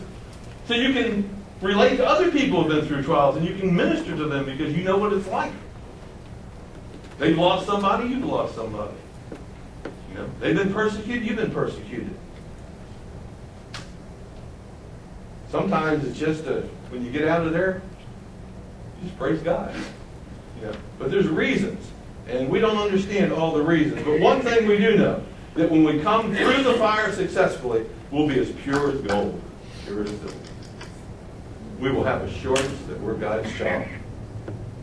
so 0.65 0.73
you 0.73 0.93
can 0.93 1.29
relate 1.61 1.97
to 1.97 2.07
other 2.07 2.31
people 2.31 2.63
who 2.63 2.71
have 2.71 2.79
been 2.79 2.87
through 2.87 3.03
trials 3.03 3.37
and 3.37 3.47
you 3.47 3.53
can 3.53 3.75
minister 3.75 4.15
to 4.17 4.25
them 4.25 4.45
because 4.45 4.75
you 4.75 4.83
know 4.83 4.97
what 4.97 5.13
it's 5.13 5.27
like. 5.27 5.51
They've 7.19 7.37
lost 7.37 7.67
somebody, 7.67 8.09
you've 8.09 8.25
lost 8.25 8.55
somebody. 8.55 8.95
You 10.09 10.15
know, 10.15 10.29
they've 10.39 10.55
been 10.55 10.73
persecuted, 10.73 11.23
you've 11.23 11.37
been 11.37 11.51
persecuted. 11.51 12.15
Sometimes 15.51 16.03
it's 16.03 16.17
just 16.17 16.45
a, 16.47 16.61
when 16.89 17.05
you 17.05 17.11
get 17.11 17.27
out 17.27 17.45
of 17.45 17.53
there, 17.53 17.83
just 19.03 19.17
praise 19.17 19.41
God. 19.41 19.73
Know, 20.61 20.73
but 20.97 21.09
there's 21.09 21.27
reasons, 21.27 21.89
and 22.27 22.49
we 22.49 22.59
don't 22.59 22.77
understand 22.77 23.31
all 23.31 23.53
the 23.53 23.61
reasons. 23.61 24.03
But 24.03 24.19
one 24.19 24.41
thing 24.41 24.67
we 24.67 24.77
do 24.77 24.97
know, 24.97 25.23
that 25.55 25.71
when 25.71 25.83
we 25.83 26.01
come 26.01 26.35
through 26.35 26.63
the 26.63 26.73
fire 26.73 27.13
successfully, 27.13 27.85
we'll 28.11 28.27
be 28.27 28.39
as 28.39 28.51
pure 28.51 28.91
as 28.91 28.99
gold, 29.01 29.41
pure 29.85 30.03
as 30.03 30.09
silver. 30.09 30.35
We 31.79 31.91
will 31.91 32.03
have 32.03 32.23
assurance 32.23 32.77
that 32.87 32.99
we're 32.99 33.13
God's 33.13 33.51
child, 33.55 33.87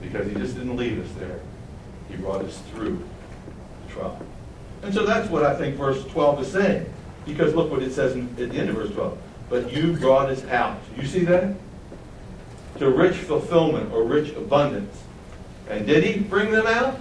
because 0.00 0.26
he 0.26 0.34
just 0.34 0.54
didn't 0.54 0.76
leave 0.76 1.04
us 1.04 1.12
there. 1.18 1.40
He 2.08 2.16
brought 2.16 2.42
us 2.42 2.62
through 2.72 3.04
the 3.86 3.92
trial. 3.92 4.18
And 4.82 4.94
so 4.94 5.04
that's 5.04 5.28
what 5.28 5.42
I 5.42 5.54
think 5.56 5.76
verse 5.76 6.04
12 6.06 6.40
is 6.42 6.52
saying. 6.52 6.86
Because 7.26 7.54
look 7.54 7.70
what 7.70 7.82
it 7.82 7.92
says 7.92 8.14
in, 8.14 8.28
at 8.30 8.50
the 8.50 8.58
end 8.58 8.70
of 8.70 8.76
verse 8.76 8.90
12. 8.92 9.18
But 9.50 9.72
you 9.72 9.94
brought 9.94 10.30
us 10.30 10.44
out. 10.46 10.78
You 10.96 11.06
see 11.06 11.24
that? 11.24 11.54
To 12.78 12.90
rich 12.90 13.16
fulfillment 13.16 13.92
or 13.92 14.04
rich 14.04 14.34
abundance. 14.36 15.02
And 15.68 15.86
did 15.86 16.04
he 16.04 16.20
bring 16.20 16.50
them 16.50 16.66
out? 16.66 16.98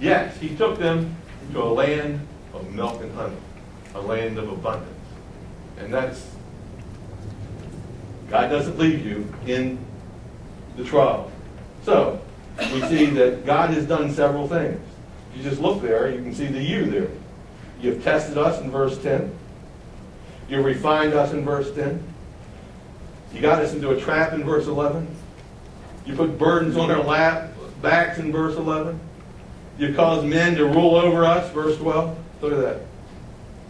Yes, 0.00 0.36
he 0.38 0.54
took 0.56 0.78
them 0.78 1.16
to 1.52 1.62
a 1.62 1.64
land 1.64 2.20
of 2.52 2.72
milk 2.72 3.00
and 3.02 3.12
honey, 3.14 3.36
a 3.94 4.00
land 4.00 4.38
of 4.38 4.48
abundance. 4.50 4.90
And 5.78 5.92
that's, 5.92 6.30
God 8.30 8.48
doesn't 8.48 8.78
leave 8.78 9.04
you 9.04 9.32
in 9.46 9.78
the 10.76 10.84
trial. 10.84 11.30
So, 11.84 12.20
we 12.58 12.80
see 12.82 13.06
that 13.06 13.44
God 13.44 13.70
has 13.70 13.86
done 13.86 14.12
several 14.12 14.48
things. 14.48 14.80
You 15.36 15.42
just 15.42 15.60
look 15.60 15.82
there, 15.82 16.10
you 16.10 16.22
can 16.22 16.34
see 16.34 16.46
the 16.46 16.62
you 16.62 16.86
there. 16.86 17.10
You've 17.80 18.02
tested 18.02 18.38
us 18.38 18.60
in 18.60 18.70
verse 18.70 18.96
10. 19.02 19.34
You 20.48 20.62
refined 20.62 21.14
us 21.14 21.32
in 21.32 21.44
verse 21.44 21.74
10. 21.74 22.02
You 23.34 23.40
got 23.40 23.60
us 23.60 23.74
into 23.74 23.90
a 23.90 24.00
trap 24.00 24.32
in 24.32 24.44
verse 24.44 24.66
11. 24.66 25.08
You 26.06 26.14
put 26.14 26.38
burdens 26.38 26.76
on 26.76 26.90
our 26.90 27.02
lap, 27.02 27.50
backs 27.82 28.18
in 28.18 28.30
verse 28.30 28.56
11. 28.56 28.98
You 29.76 29.92
caused 29.92 30.24
men 30.24 30.54
to 30.56 30.66
rule 30.66 30.94
over 30.94 31.24
us, 31.24 31.52
verse 31.52 31.76
12. 31.78 32.16
Look 32.40 32.52
at 32.52 32.60
that. 32.60 32.82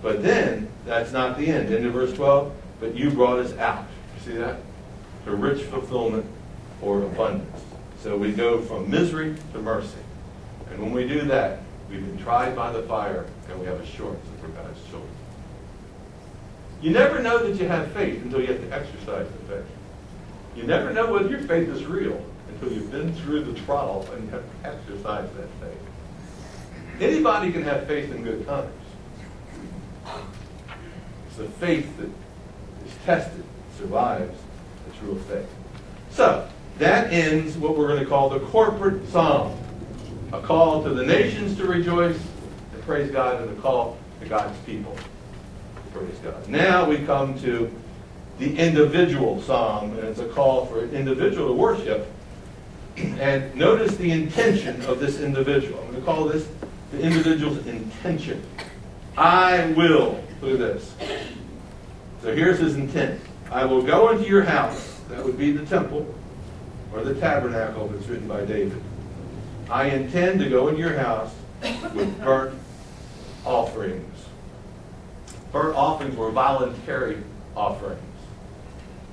But 0.03 0.23
then, 0.23 0.69
that's 0.85 1.13
not 1.13 1.39
the 1.39 1.47
end. 1.47 1.73
End 1.73 1.87
of 1.87 1.95
verse 1.95 2.13
12. 2.13 2.53
But 2.79 2.95
you 2.95 3.11
brought 3.11 3.39
us 3.39 3.57
out. 3.57 3.87
You 4.17 4.33
see 4.33 4.39
that? 4.39 4.61
To 5.25 5.35
rich 5.35 5.63
fulfillment 5.63 6.27
or 6.83 7.03
abundance. 7.05 7.63
So 8.03 8.19
we 8.19 8.33
go 8.33 8.61
from 8.61 8.91
misery 8.91 9.35
to 9.55 9.59
mercy. 9.61 9.97
And 10.71 10.83
when 10.83 10.93
we 10.93 11.09
do 11.09 11.23
that, 11.23 11.61
we've 11.89 12.05
been 12.05 12.23
tried 12.23 12.55
by 12.55 12.71
the 12.71 12.83
fire 12.83 13.25
and 13.49 13.59
we 13.59 13.67
have 13.67 13.81
assurance 13.81 14.21
that 14.23 14.47
we're 14.47 14.55
God's 14.55 14.79
children. 14.91 15.11
You 16.85 16.91
never 16.91 17.23
know 17.23 17.39
that 17.39 17.59
you 17.59 17.67
have 17.67 17.91
faith 17.93 18.23
until 18.23 18.43
you 18.43 18.49
have 18.49 18.61
to 18.61 18.71
exercise 18.71 19.27
the 19.27 19.55
faith. 19.55 19.65
You 20.55 20.65
never 20.65 20.93
know 20.93 21.11
whether 21.11 21.31
your 21.31 21.39
faith 21.39 21.71
is 21.71 21.83
real 21.87 22.23
until 22.51 22.71
you've 22.75 22.91
been 22.93 23.11
through 23.15 23.45
the 23.45 23.59
trial 23.61 24.07
and 24.13 24.23
you 24.23 24.29
have 24.29 24.43
to 24.43 24.69
exercise 24.69 25.27
that 25.39 25.49
faith. 25.63 27.01
Anybody 27.01 27.53
can 27.53 27.63
have 27.63 27.87
faith 27.87 28.15
in 28.15 28.23
good 28.23 28.47
times. 28.47 28.71
It's 31.27 31.37
the 31.39 31.49
faith 31.49 31.89
that 31.97 32.11
is 32.87 32.95
tested, 33.07 33.45
survives 33.79 34.39
the 34.87 35.07
real 35.07 35.17
faith. 35.23 35.49
So, 36.11 36.47
that 36.81 37.11
ends 37.11 37.57
what 37.57 37.79
we're 37.79 37.89
going 37.89 38.01
to 38.01 38.07
call 38.07 38.29
the 38.29 38.41
corporate 38.41 39.09
psalm. 39.09 39.59
A 40.35 40.41
call 40.43 40.83
to 40.83 40.91
the 40.91 41.07
nations 41.07 41.57
to 41.57 41.65
rejoice 41.65 42.21
and 42.75 42.83
praise 42.83 43.11
God, 43.11 43.41
and 43.41 43.57
a 43.57 43.63
call 43.63 43.97
to 44.21 44.29
God's 44.29 44.59
people 44.67 44.95
praise 45.95 46.19
God. 46.19 46.49
Now 46.49 46.89
we 46.89 46.99
come 46.99 47.39
to 47.43 47.71
the 48.39 48.59
individual 48.59 49.41
psalm, 49.43 49.97
and 49.97 50.09
it's 50.09 50.19
a 50.19 50.27
call 50.27 50.67
for 50.67 50.83
an 50.83 50.91
individual 50.91 51.49
to 51.49 51.55
worship. 51.55 52.09
And 52.97 53.55
notice 53.55 53.97
the 53.97 54.11
intention 54.11 54.83
of 54.83 54.99
this 54.99 55.21
individual. 55.21 55.81
I'm 55.81 55.91
going 55.91 56.01
to 56.01 56.05
call 56.05 56.25
this 56.25 56.49
the 56.91 57.01
individual's 57.01 57.65
intention. 57.67 58.45
I 59.17 59.67
will. 59.77 60.23
Look 60.43 60.53
at 60.53 60.59
this. 60.59 60.95
So 62.23 62.35
here's 62.35 62.59
his 62.59 62.75
intent. 62.77 63.21
I 63.51 63.65
will 63.65 63.83
go 63.83 64.11
into 64.11 64.29
your 64.29 64.43
house. 64.43 65.01
That 65.09 65.25
would 65.25 65.39
be 65.39 65.53
the 65.53 65.65
temple 65.67 66.13
or 66.93 67.05
the 67.05 67.15
tabernacle 67.15 67.89
that's 67.89 68.07
written 68.09 68.27
by 68.27 68.45
David. 68.45 68.83
I 69.71 69.91
intend 69.91 70.41
to 70.41 70.49
go 70.49 70.69
into 70.69 70.81
your 70.81 70.99
house 70.99 71.33
with 71.95 72.21
burnt 72.23 72.59
offerings. 73.45 74.14
Burnt 75.55 75.77
offerings 75.77 76.17
were 76.17 76.33
voluntary 76.33 77.17
offerings. 77.57 78.03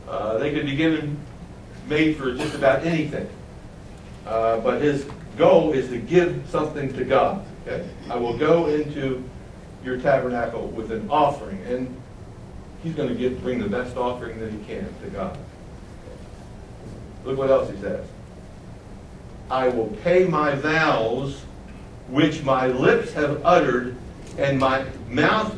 Uh, 0.09 0.39
they 0.39 0.51
could 0.51 0.65
be 0.65 0.75
given, 0.75 1.15
made 1.87 2.17
for 2.17 2.33
just 2.33 2.55
about 2.55 2.83
anything. 2.83 3.29
Uh, 4.25 4.59
but 4.61 4.81
his 4.81 5.05
goal 5.37 5.71
is 5.71 5.89
to 5.89 5.99
give 5.99 6.43
something 6.49 6.91
to 6.93 7.05
God. 7.05 7.45
Okay? 7.61 7.87
I 8.09 8.15
will 8.15 8.35
go 8.35 8.65
into 8.69 9.23
your 9.85 9.97
tabernacle 9.97 10.65
with 10.69 10.91
an 10.91 11.07
offering, 11.11 11.61
and 11.65 11.95
he's 12.81 12.95
going 12.95 13.09
to 13.09 13.15
give, 13.15 13.39
bring 13.43 13.59
the 13.59 13.69
best 13.69 13.95
offering 13.95 14.39
that 14.39 14.51
he 14.51 14.57
can 14.65 14.91
to 15.03 15.09
God. 15.11 15.37
Look 17.23 17.37
what 17.37 17.51
else 17.51 17.69
he 17.69 17.77
says. 17.77 18.03
I 19.51 19.67
will 19.67 19.89
pay 20.03 20.25
my 20.25 20.55
vows 20.55 21.43
which 22.09 22.41
my 22.41 22.65
lips 22.65 23.13
have 23.13 23.45
uttered 23.45 23.95
and 24.39 24.57
my 24.57 24.85
mouth 25.07 25.55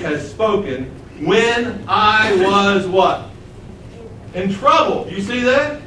has 0.00 0.30
spoken 0.30 0.84
when 1.24 1.84
I 1.86 2.34
was 2.36 2.86
what? 2.86 3.28
In 4.34 4.52
trouble. 4.52 5.08
You 5.10 5.20
see 5.20 5.40
that? 5.40 5.80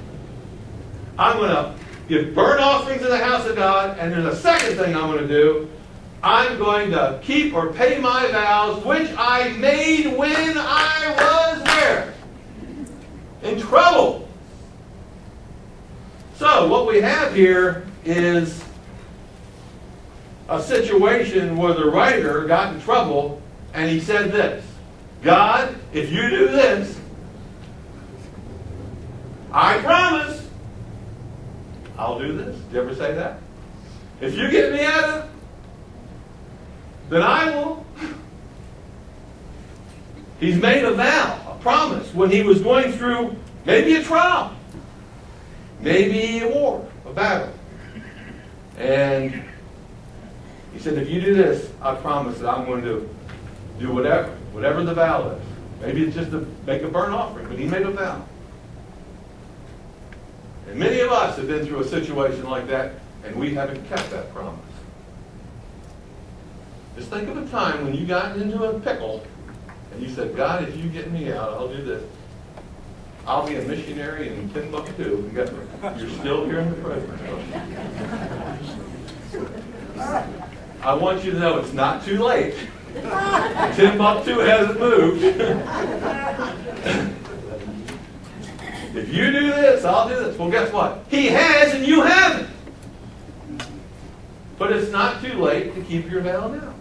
I'm 1.18 1.38
going 1.38 1.50
to 1.50 1.76
give 2.08 2.34
burnt 2.36 2.60
offerings 2.60 3.02
in 3.02 3.10
the 3.10 3.18
house 3.18 3.48
of 3.48 3.56
God, 3.56 3.98
and 4.00 4.12
there's 4.12 4.26
a 4.26 4.36
second 4.36 4.78
thing 4.78 4.96
I'm 4.96 5.12
going 5.12 5.20
to 5.20 5.28
do. 5.28 5.70
I'm 6.24 6.58
going 6.58 6.92
to 6.92 7.20
keep 7.22 7.54
or 7.54 7.74
pay 7.74 8.00
my 8.00 8.32
vows 8.32 8.84
which 8.84 9.10
I 9.18 9.50
made 9.58 10.18
when 10.18 10.58
I 10.58 11.14
was 11.18 11.64
there. 11.64 12.14
In 13.44 13.60
trouble. 13.60 14.30
So, 16.38 16.68
what 16.68 16.88
we 16.88 17.02
have 17.02 17.36
here 17.36 17.86
is 18.06 18.64
a 20.50 20.62
situation 20.62 21.58
where 21.58 21.74
the 21.74 21.90
writer 21.90 22.46
got 22.46 22.74
in 22.74 22.82
trouble 22.82 23.42
and 23.74 23.90
he 23.90 24.00
said 24.00 24.32
this 24.32 24.66
God, 25.22 25.76
if 25.94 26.12
you 26.12 26.30
do 26.30 26.48
this, 26.48 27.00
I 29.52 29.78
promise 29.80 30.48
I'll 31.98 32.20
do 32.20 32.36
this. 32.36 32.58
Did 32.58 32.74
you 32.74 32.82
ever 32.82 32.96
say 32.96 33.14
that? 33.14 33.40
If 34.22 34.36
you 34.36 34.50
get 34.50 34.72
me 34.72 34.84
out 34.84 35.04
of 35.04 35.30
then 37.10 37.22
I 37.22 37.56
will. 37.56 37.86
He's 40.40 40.60
made 40.60 40.84
a 40.84 40.94
vow, 40.94 41.56
a 41.58 41.62
promise, 41.62 42.14
when 42.14 42.32
he 42.32 42.42
was 42.42 42.62
going 42.62 42.92
through 42.92 43.36
maybe 43.66 43.96
a 43.96 44.04
trial 44.04 44.54
maybe 45.84 46.40
a 46.40 46.48
war, 46.48 46.88
a 47.06 47.14
battle. 47.14 47.54
And 48.78 49.44
he 50.74 50.80
said, 50.80 50.98
if 50.98 51.10
you 51.10 51.22
do 51.22 51.36
this, 51.36 51.70
I 51.82 51.96
promise 51.96 52.40
that 52.40 52.50
I'm 52.50 52.66
going 52.66 52.82
to 52.84 53.08
do 53.80 53.92
whatever, 53.94 54.30
whatever 54.52 54.84
the 54.84 54.94
vow 54.94 55.30
is. 55.32 55.42
Maybe 55.82 56.04
it's 56.04 56.16
just 56.16 56.32
to 56.32 56.48
make 56.66 56.82
a 56.84 56.88
burnt 56.88 57.14
offering, 57.14 57.48
but 57.48 57.58
he 57.58 57.66
made 57.66 57.82
a 57.82 57.92
vow. 57.92 58.26
And 60.70 60.80
many 60.80 61.00
of 61.02 61.12
us 61.12 61.38
have 61.38 61.48
been 61.48 61.66
through 61.66 61.82
a 61.82 61.88
situation 61.88 62.50
like 62.50 62.68
that, 62.68 62.94
and 63.26 63.36
we 63.36 63.54
haven't 63.54 63.88
kept 63.90 64.10
that 64.12 64.34
promise. 64.34 64.60
Just 66.96 67.10
think 67.10 67.28
of 67.28 67.38
a 67.38 67.46
time 67.48 67.84
when 67.84 67.94
you 67.96 68.06
got 68.06 68.38
into 68.38 68.64
a 68.64 68.80
pickle, 68.80 69.26
and 69.92 70.02
you 70.02 70.10
said, 70.10 70.36
God, 70.36 70.64
if 70.68 70.78
you 70.78 70.90
get 70.90 71.12
me 71.12 71.32
out, 71.32 71.50
I'll 71.50 71.68
do 71.68 71.84
this. 71.84 72.04
I'll 73.26 73.48
be 73.48 73.56
a 73.56 73.62
missionary 73.62 74.30
in 74.30 74.50
Timbuktu. 74.50 75.30
You're 75.34 76.10
still 76.10 76.46
here 76.46 76.60
in 76.60 76.70
the 76.70 76.76
present. 76.82 77.20
I 80.82 80.94
want 80.94 81.24
you 81.24 81.32
to 81.32 81.40
know 81.40 81.58
it's 81.58 81.74
not 81.74 82.04
too 82.04 82.22
late. 82.22 82.56
Timbuktu 82.94 84.40
hasn't 84.40 84.80
moved. 84.80 85.24
if 88.96 89.14
you 89.14 89.32
do 89.32 89.48
this, 89.48 89.84
I'll 89.84 90.08
do 90.08 90.16
this. 90.16 90.38
Well, 90.38 90.52
guess 90.52 90.72
what? 90.72 91.04
He 91.10 91.28
has 91.28 91.74
and 91.74 91.86
you 91.86 92.02
haven't. 92.04 92.50
But 94.60 94.72
it's 94.72 94.92
not 94.92 95.24
too 95.24 95.34
late 95.34 95.74
to 95.76 95.82
keep 95.82 96.10
your 96.10 96.22
vow 96.22 96.48
now. 96.48 96.74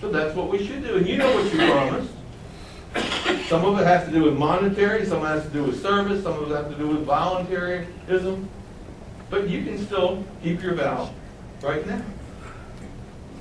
So 0.00 0.10
that's 0.10 0.34
what 0.34 0.48
we 0.48 0.64
should 0.64 0.84
do. 0.84 0.96
And 0.96 1.06
you 1.06 1.16
know 1.16 1.34
what 1.34 1.52
you 1.52 1.58
promised. 1.58 3.48
Some 3.48 3.64
of 3.64 3.78
it 3.80 3.86
has 3.86 4.06
to 4.06 4.12
do 4.12 4.22
with 4.22 4.36
monetary, 4.36 5.04
some 5.04 5.18
of 5.18 5.24
it 5.24 5.28
has 5.28 5.44
to 5.44 5.50
do 5.50 5.64
with 5.64 5.82
service, 5.82 6.22
some 6.22 6.40
of 6.42 6.50
it 6.50 6.54
has 6.54 6.72
to 6.72 6.78
do 6.78 6.88
with 6.88 7.04
voluntarism. 7.04 8.48
But 9.28 9.48
you 9.48 9.64
can 9.64 9.84
still 9.84 10.24
keep 10.42 10.62
your 10.62 10.74
vow 10.74 11.12
right 11.62 11.86
now. 11.86 12.02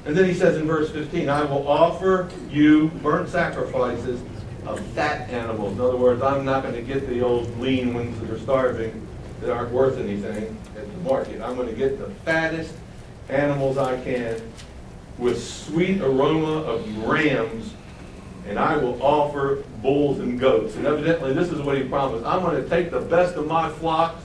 And 0.06 0.16
then 0.16 0.26
he 0.26 0.34
says 0.34 0.58
in 0.58 0.66
verse 0.66 0.90
15, 0.92 1.30
I 1.30 1.44
will 1.44 1.68
offer 1.68 2.30
you 2.50 2.88
burnt 3.04 3.30
sacrifices 3.30 4.22
of 4.66 4.80
fat 4.88 5.30
animals. 5.30 5.74
In 5.74 5.82
other 5.82 5.98
words, 5.98 6.22
I'm 6.22 6.46
not 6.46 6.64
going 6.64 6.76
to 6.76 6.82
get 6.82 7.08
the 7.08 7.22
old 7.22 7.60
lean 7.60 7.94
ones 7.94 8.20
that 8.20 8.30
are 8.30 8.40
starving, 8.40 9.08
that 9.42 9.52
aren't 9.52 9.72
worth 9.72 9.98
anything 9.98 10.58
at 10.76 10.92
the 10.92 10.98
market. 11.00 11.42
I'm 11.42 11.56
going 11.56 11.70
to 11.70 11.76
get 11.76 11.98
the 11.98 12.10
fattest 12.26 12.74
animals 13.30 13.78
I 13.78 14.02
can 14.04 14.42
with 15.18 15.44
sweet 15.44 16.02
aroma 16.02 16.62
of 16.64 17.06
rams, 17.06 17.74
and 18.48 18.58
I 18.58 18.78
will 18.78 19.02
offer 19.02 19.64
bulls 19.82 20.20
and 20.20 20.40
goats. 20.40 20.76
And 20.76 20.88
evidently, 20.88 21.34
this 21.34 21.52
is 21.52 21.62
what 21.62 21.78
he 21.78 21.84
promised. 21.84 22.26
I'm 22.26 22.42
going 22.42 22.62
to 22.62 22.70
take 22.70 22.90
the 22.90 23.02
best 23.02 23.36
of 23.36 23.48
my 23.48 23.70
flocks 23.70 24.24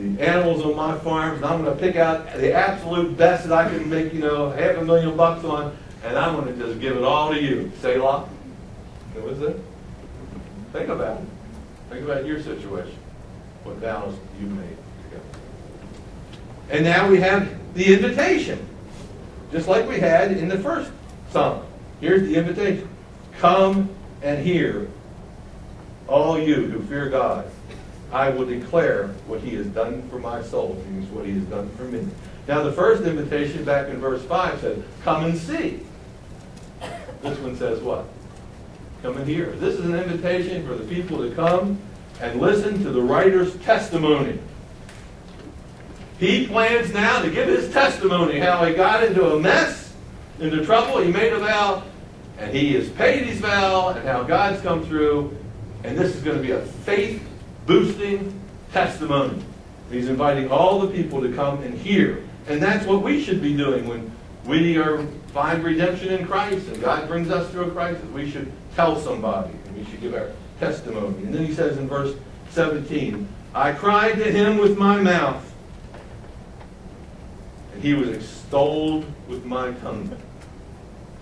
the 0.00 0.22
animals 0.22 0.64
on 0.64 0.76
my 0.76 0.98
farms, 0.98 1.36
and 1.36 1.44
I'm 1.44 1.62
going 1.62 1.76
to 1.76 1.80
pick 1.80 1.96
out 1.96 2.32
the 2.34 2.52
absolute 2.54 3.16
best 3.16 3.48
that 3.48 3.66
I 3.66 3.68
can 3.68 3.88
make, 3.90 4.14
you 4.14 4.20
know, 4.20 4.50
half 4.50 4.76
a 4.76 4.84
million 4.84 5.16
bucks 5.16 5.44
on, 5.44 5.76
and 6.04 6.18
I'm 6.18 6.36
going 6.36 6.46
to 6.56 6.66
just 6.66 6.80
give 6.80 6.96
it 6.96 7.02
all 7.02 7.32
to 7.32 7.40
you. 7.40 7.70
Selah. 7.80 8.26
What 9.14 9.24
was 9.24 9.42
it? 9.42 9.60
Think 10.72 10.88
about 10.88 11.20
it. 11.20 11.24
Think 11.90 12.04
about 12.04 12.24
your 12.24 12.42
situation. 12.42 12.96
What 13.64 13.76
vows 13.76 14.14
you 14.40 14.46
made. 14.46 14.76
Together. 15.04 15.24
And 16.70 16.84
now 16.84 17.08
we 17.08 17.20
have 17.20 17.74
the 17.74 17.92
invitation. 17.92 18.66
Just 19.52 19.68
like 19.68 19.86
we 19.88 19.98
had 19.98 20.32
in 20.32 20.48
the 20.48 20.58
first 20.60 20.90
psalm. 21.30 21.66
Here's 22.00 22.22
the 22.22 22.36
invitation. 22.36 22.88
Come 23.38 23.90
and 24.22 24.42
hear, 24.44 24.88
all 26.06 26.38
you 26.38 26.68
who 26.68 26.80
fear 26.84 27.10
God. 27.10 27.50
I 28.12 28.30
will 28.30 28.46
declare 28.46 29.08
what 29.26 29.40
he 29.40 29.54
has 29.56 29.66
done 29.66 30.08
for 30.08 30.18
my 30.18 30.42
soul, 30.42 30.82
means 30.90 31.10
what 31.10 31.26
he 31.26 31.32
has 31.32 31.44
done 31.44 31.70
for 31.76 31.84
me. 31.84 32.06
Now 32.48 32.62
the 32.62 32.72
first 32.72 33.02
invitation 33.04 33.64
back 33.64 33.88
in 33.88 33.98
verse 33.98 34.24
5 34.24 34.60
said, 34.60 34.82
come 35.02 35.24
and 35.24 35.38
see. 35.38 35.80
This 37.22 37.38
one 37.38 37.56
says 37.56 37.80
what? 37.80 38.06
Come 39.02 39.16
and 39.16 39.26
hear. 39.26 39.52
This 39.52 39.78
is 39.78 39.84
an 39.84 39.94
invitation 39.94 40.66
for 40.66 40.74
the 40.74 40.84
people 40.84 41.18
to 41.18 41.34
come 41.34 41.78
and 42.20 42.40
listen 42.40 42.82
to 42.82 42.90
the 42.90 43.00
writer's 43.00 43.56
testimony. 43.58 44.38
He 46.18 46.46
plans 46.46 46.92
now 46.92 47.22
to 47.22 47.30
give 47.30 47.48
his 47.48 47.72
testimony 47.72 48.40
how 48.40 48.64
he 48.64 48.74
got 48.74 49.04
into 49.04 49.34
a 49.34 49.40
mess, 49.40 49.94
into 50.38 50.64
trouble. 50.64 51.00
He 51.00 51.10
made 51.10 51.32
a 51.32 51.38
vow, 51.38 51.82
and 52.38 52.54
he 52.54 52.74
has 52.74 52.90
paid 52.90 53.24
his 53.24 53.38
vow, 53.38 53.90
and 53.90 54.06
how 54.06 54.24
God's 54.24 54.60
come 54.60 54.84
through. 54.84 55.34
And 55.82 55.96
this 55.96 56.14
is 56.14 56.22
going 56.22 56.36
to 56.36 56.42
be 56.42 56.50
a 56.50 56.60
faith 56.60 57.26
boosting 57.70 58.34
testimony. 58.72 59.40
He's 59.92 60.08
inviting 60.08 60.50
all 60.50 60.80
the 60.80 60.88
people 60.88 61.20
to 61.20 61.32
come 61.32 61.62
and 61.62 61.72
hear. 61.72 62.24
And 62.48 62.60
that's 62.60 62.84
what 62.84 63.00
we 63.04 63.22
should 63.22 63.40
be 63.40 63.56
doing 63.56 63.86
when 63.86 64.10
we 64.44 64.76
are 64.76 65.06
find 65.32 65.62
redemption 65.62 66.12
in 66.12 66.26
Christ 66.26 66.66
and 66.66 66.80
God 66.80 67.06
brings 67.06 67.30
us 67.30 67.48
through 67.52 67.66
a 67.66 67.70
crisis. 67.70 68.04
We 68.06 68.28
should 68.28 68.50
tell 68.74 69.00
somebody 69.00 69.52
and 69.66 69.76
we 69.76 69.84
should 69.84 70.00
give 70.00 70.14
our 70.14 70.32
testimony. 70.58 71.16
And 71.18 71.32
then 71.32 71.46
he 71.46 71.54
says 71.54 71.78
in 71.78 71.86
verse 71.86 72.16
17, 72.50 73.28
I 73.54 73.70
cried 73.70 74.16
to 74.16 74.24
him 74.24 74.58
with 74.58 74.76
my 74.76 75.00
mouth 75.00 75.54
and 77.72 77.82
he 77.84 77.94
was 77.94 78.08
extolled 78.08 79.06
with 79.28 79.44
my 79.44 79.70
tongue. 79.74 80.20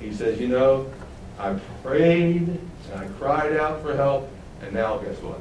He 0.01 0.15
says, 0.15 0.41
You 0.41 0.49
know, 0.49 0.91
I 1.39 1.59
prayed 1.83 2.49
and 2.49 3.01
I 3.01 3.07
cried 3.19 3.55
out 3.59 3.83
for 3.83 3.95
help, 3.95 4.31
and 4.63 4.73
now 4.73 4.97
guess 4.97 5.19
what? 5.19 5.41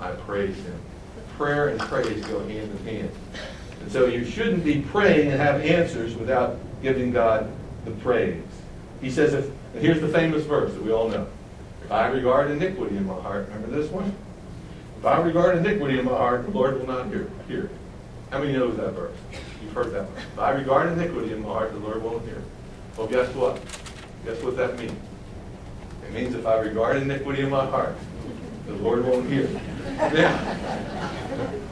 I 0.00 0.10
praise 0.12 0.56
him. 0.56 0.80
Prayer 1.36 1.68
and 1.68 1.80
praise 1.80 2.24
go 2.26 2.40
hand 2.40 2.70
in 2.70 2.86
hand. 2.86 3.10
And 3.80 3.92
so 3.92 4.06
you 4.06 4.24
shouldn't 4.24 4.64
be 4.64 4.80
praying 4.80 5.30
and 5.30 5.40
have 5.40 5.60
answers 5.60 6.14
without 6.14 6.58
giving 6.82 7.12
God 7.12 7.50
the 7.84 7.90
praise. 7.92 8.42
He 9.00 9.10
says, 9.10 9.34
if, 9.34 9.50
here's 9.74 10.00
the 10.00 10.08
famous 10.08 10.44
verse 10.44 10.72
that 10.72 10.82
we 10.82 10.92
all 10.92 11.08
know. 11.08 11.26
If 11.84 11.92
I 11.92 12.08
regard 12.08 12.50
iniquity 12.50 12.96
in 12.96 13.06
my 13.06 13.20
heart, 13.20 13.48
remember 13.48 13.68
this 13.68 13.90
one? 13.90 14.14
If 14.98 15.04
I 15.04 15.20
regard 15.20 15.58
iniquity 15.58 15.98
in 15.98 16.04
my 16.04 16.12
heart, 16.12 16.44
the 16.44 16.50
Lord 16.50 16.78
will 16.78 16.86
not 16.86 17.06
hear, 17.08 17.28
hear. 17.46 17.70
How 18.30 18.38
many 18.38 18.54
knows 18.54 18.76
that 18.76 18.92
verse? 18.92 19.16
You've 19.62 19.72
heard 19.72 19.92
that 19.92 20.04
one. 20.04 20.16
If 20.16 20.38
I 20.38 20.50
regard 20.50 20.92
iniquity 20.92 21.32
in 21.32 21.42
my 21.42 21.48
heart, 21.48 21.72
the 21.72 21.78
Lord 21.78 22.02
won't 22.02 22.24
hear. 22.24 22.42
Well, 22.96 23.06
guess 23.06 23.32
what? 23.34 23.62
Guess 24.24 24.42
what 24.42 24.56
that 24.56 24.78
means? 24.78 24.98
It 26.04 26.12
means 26.12 26.34
if 26.34 26.46
I 26.46 26.58
regard 26.58 26.96
iniquity 26.96 27.42
in 27.42 27.50
my 27.50 27.66
heart, 27.66 27.94
the 28.66 28.74
Lord 28.74 29.04
won't 29.04 29.28
hear. 29.28 29.46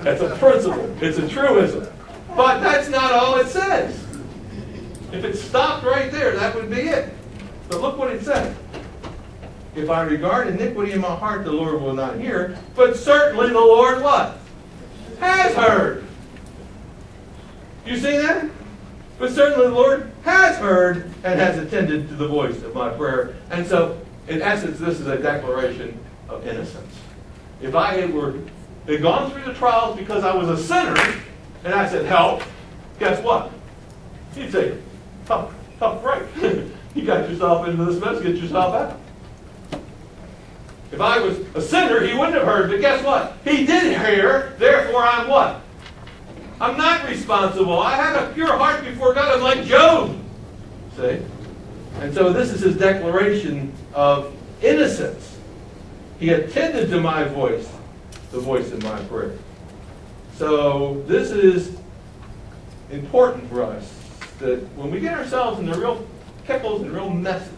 That's 0.02 0.20
a 0.20 0.37
principle. 0.37 0.96
It's 1.02 1.18
a 1.18 1.28
truism. 1.28 1.87
But 2.37 2.61
that's 2.61 2.88
not 2.88 3.12
all 3.12 3.37
it 3.37 3.48
says. 3.48 4.00
If 5.12 5.24
it 5.24 5.37
stopped 5.37 5.85
right 5.85 6.11
there, 6.11 6.37
that 6.37 6.54
would 6.54 6.70
be 6.70 6.83
it. 6.83 7.14
But 7.68 7.80
look 7.80 7.96
what 7.96 8.11
it 8.11 8.24
says. 8.24 8.57
If 9.74 9.90
I 9.90 10.02
regard 10.02 10.48
iniquity 10.48 10.92
in 10.92 11.00
my 11.00 11.14
heart, 11.14 11.44
the 11.44 11.52
Lord 11.52 11.80
will 11.80 11.94
not 11.94 12.18
hear. 12.18 12.59
But 12.74 12.96
certainly 12.96 13.48
the 13.48 13.54
Lord 13.54 14.02
what? 14.02 14.38
Has 15.20 15.54
heard. 15.54 16.04
You 17.87 17.96
see 17.96 18.18
that? 18.18 18.48
But 19.18 19.33
certainly 19.33 19.68
the 19.68 19.74
Lord 19.74 20.12
has 20.24 20.57
heard 20.59 21.11
and 21.22 21.38
has 21.38 21.59
attended 21.59 22.09
to 22.09 22.14
the 22.14 22.28
voice 22.28 22.62
of 22.62 22.74
my 22.74 22.90
prayer. 22.90 23.37
And 23.50 23.66
so, 23.66 24.00
in 24.28 24.42
essence, 24.42 24.78
this 24.78 25.00
is 25.00 25.07
a 25.07 25.18
declaration 25.18 25.98
of 26.28 26.46
innocence. 26.46 26.94
If 27.60 27.74
I 27.74 27.94
had, 27.94 28.12
were, 28.12 28.34
had 28.87 29.02
gone 29.02 29.30
through 29.30 29.44
the 29.44 29.54
trials 29.54 29.98
because 29.98 30.24
I 30.24 30.34
was 30.34 30.48
a 30.48 30.62
sinner, 30.62 30.96
and 31.64 31.74
I 31.74 31.88
said, 31.88 32.06
help, 32.06 32.42
guess 32.98 33.22
what? 33.22 33.50
He'd 34.34 34.52
say, 34.52 34.76
tough, 35.26 35.54
tough 35.78 36.02
break. 36.02 36.22
you 36.94 37.04
got 37.04 37.28
yourself 37.28 37.66
into 37.68 37.84
this 37.84 38.00
mess, 38.00 38.20
get 38.20 38.37
yourself 38.37 38.74
out. 38.74 39.00
If 40.92 41.00
I 41.00 41.18
was 41.18 41.38
a 41.54 41.60
sinner, 41.60 42.06
he 42.06 42.14
wouldn't 42.14 42.34
have 42.34 42.46
heard, 42.46 42.70
but 42.70 42.80
guess 42.80 43.04
what? 43.04 43.37
He 43.44 43.66
did 43.66 43.98
hear, 43.98 44.54
therefore 44.58 45.02
I'm 45.02 45.28
what? 45.28 45.60
I'm 46.60 46.76
not 46.76 47.08
responsible. 47.08 47.80
I 47.80 47.96
had 47.96 48.16
a 48.16 48.32
pure 48.32 48.56
heart 48.56 48.84
before 48.84 49.12
God. 49.12 49.37
I'm 49.37 49.42
like 49.42 49.64
Job. 49.64 50.16
See? 50.96 51.20
And 52.00 52.14
so 52.14 52.32
this 52.32 52.50
is 52.50 52.60
his 52.60 52.76
declaration 52.76 53.72
of 53.92 54.32
innocence. 54.62 55.34
He 56.18 56.31
attended 56.31 56.90
to 56.90 57.00
my 57.00 57.24
voice, 57.24 57.68
the 58.31 58.40
voice 58.40 58.70
of 58.72 58.83
my 58.83 59.00
prayer. 59.05 59.33
So 60.37 61.03
this 61.07 61.31
is 61.31 61.77
important 62.90 63.48
for 63.48 63.62
us 63.62 63.92
that 64.38 64.61
when 64.77 64.90
we 64.90 65.00
get 65.00 65.16
ourselves 65.16 65.59
in 65.61 65.66
the 65.66 65.79
real 65.79 66.07
pickles 66.44 66.83
and 66.83 66.92
real 66.92 67.11
messes 67.11 67.53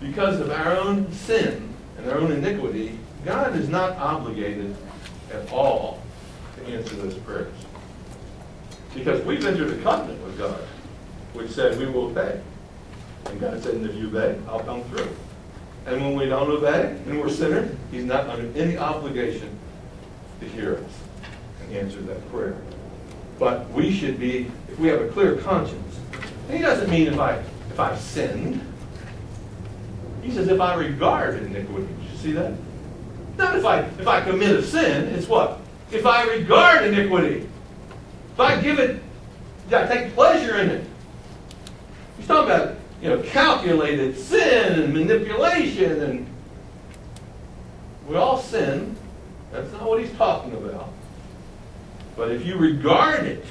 because 0.00 0.40
of 0.40 0.50
our 0.50 0.76
own 0.76 1.10
sin 1.12 1.74
and 1.96 2.10
our 2.10 2.18
own 2.18 2.32
iniquity, 2.32 2.98
God 3.24 3.56
is 3.56 3.68
not 3.68 3.96
obligated 3.96 4.74
at 5.32 5.50
all 5.50 6.00
to 6.56 6.72
answer 6.72 6.94
those 6.96 7.14
prayers. 7.14 7.52
Because 8.94 9.24
we've 9.24 9.44
entered 9.44 9.70
a 9.70 9.82
covenant 9.82 10.22
with 10.24 10.38
God, 10.38 10.60
which 11.32 11.50
said 11.50 11.78
we 11.78 11.86
will 11.86 12.06
obey. 12.06 12.40
And 13.26 13.40
God 13.40 13.62
said, 13.62 13.74
and 13.74 13.88
if 13.88 13.94
you 13.96 14.08
obey, 14.08 14.38
I'll 14.48 14.60
come 14.60 14.82
through. 14.84 15.08
And 15.88 16.02
when 16.02 16.14
we 16.16 16.26
don't 16.26 16.50
obey 16.50 16.96
and 17.06 17.20
we're 17.20 17.30
sinners, 17.30 17.74
He's 17.90 18.04
not 18.04 18.28
under 18.28 18.46
any 18.58 18.76
obligation 18.76 19.50
to 20.40 20.48
hear 20.48 20.76
us 20.76 20.92
and 21.62 21.76
answer 21.76 22.00
that 22.02 22.30
prayer. 22.30 22.56
But 23.38 23.70
we 23.70 23.92
should 23.92 24.20
be, 24.20 24.50
if 24.68 24.78
we 24.78 24.88
have 24.88 25.00
a 25.00 25.08
clear 25.08 25.36
conscience, 25.36 25.98
and 26.48 26.56
He 26.56 26.62
doesn't 26.62 26.90
mean 26.90 27.06
if 27.06 27.18
I 27.18 27.42
if 27.70 27.80
I've 27.80 27.98
sinned. 27.98 28.60
He 30.22 30.32
says 30.32 30.48
if 30.48 30.60
I 30.60 30.74
regard 30.74 31.42
iniquity. 31.42 31.86
Did 31.86 32.10
you 32.10 32.18
see 32.18 32.32
that? 32.32 32.52
Not 33.36 33.56
if 33.56 33.64
I 33.64 33.80
if 33.80 34.06
I 34.06 34.20
commit 34.20 34.50
a 34.50 34.62
sin, 34.62 35.06
it's 35.14 35.26
what? 35.26 35.60
if 35.90 36.06
I 36.06 36.24
regard 36.24 36.84
iniquity, 36.84 37.48
if 38.32 38.40
I 38.40 38.60
give 38.60 38.78
it, 38.78 39.02
I 39.72 39.86
take 39.86 40.14
pleasure 40.14 40.56
in 40.56 40.70
it. 40.70 40.84
He's 42.16 42.26
talking 42.26 42.50
about, 42.50 42.76
you 43.00 43.08
know, 43.08 43.22
calculated 43.22 44.16
sin 44.18 44.82
and 44.82 44.92
manipulation 44.92 46.00
and 46.02 46.26
we 48.08 48.16
all 48.16 48.38
sin. 48.38 48.96
That's 49.52 49.70
not 49.72 49.82
what 49.88 50.00
he's 50.00 50.12
talking 50.12 50.52
about. 50.52 50.92
But 52.16 52.30
if 52.32 52.44
you 52.44 52.56
regard 52.56 53.24
it, 53.24 53.44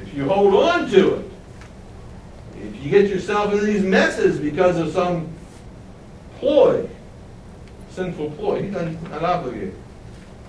if 0.00 0.14
you 0.14 0.28
hold 0.28 0.54
on 0.54 0.90
to 0.90 1.14
it, 1.14 1.30
if 2.62 2.84
you 2.84 2.90
get 2.90 3.08
yourself 3.08 3.52
into 3.52 3.64
these 3.64 3.82
messes 3.82 4.38
because 4.38 4.76
of 4.76 4.92
some 4.92 5.28
ploy, 6.38 6.88
sinful 7.90 8.30
ploy, 8.32 8.62
he's 8.62 8.72
not 8.72 9.22
obligated. 9.22 9.74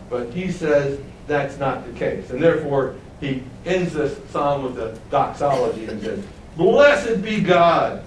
But 0.09 0.31
he 0.31 0.51
says 0.51 0.99
that's 1.27 1.57
not 1.57 1.85
the 1.85 1.97
case. 1.97 2.29
And 2.29 2.41
therefore, 2.41 2.95
he 3.19 3.43
ends 3.65 3.93
this 3.93 4.19
psalm 4.29 4.63
with 4.63 4.77
a 4.77 4.99
doxology 5.09 5.85
and 5.85 6.01
says, 6.01 6.23
Blessed 6.55 7.21
be 7.21 7.41
God 7.41 8.03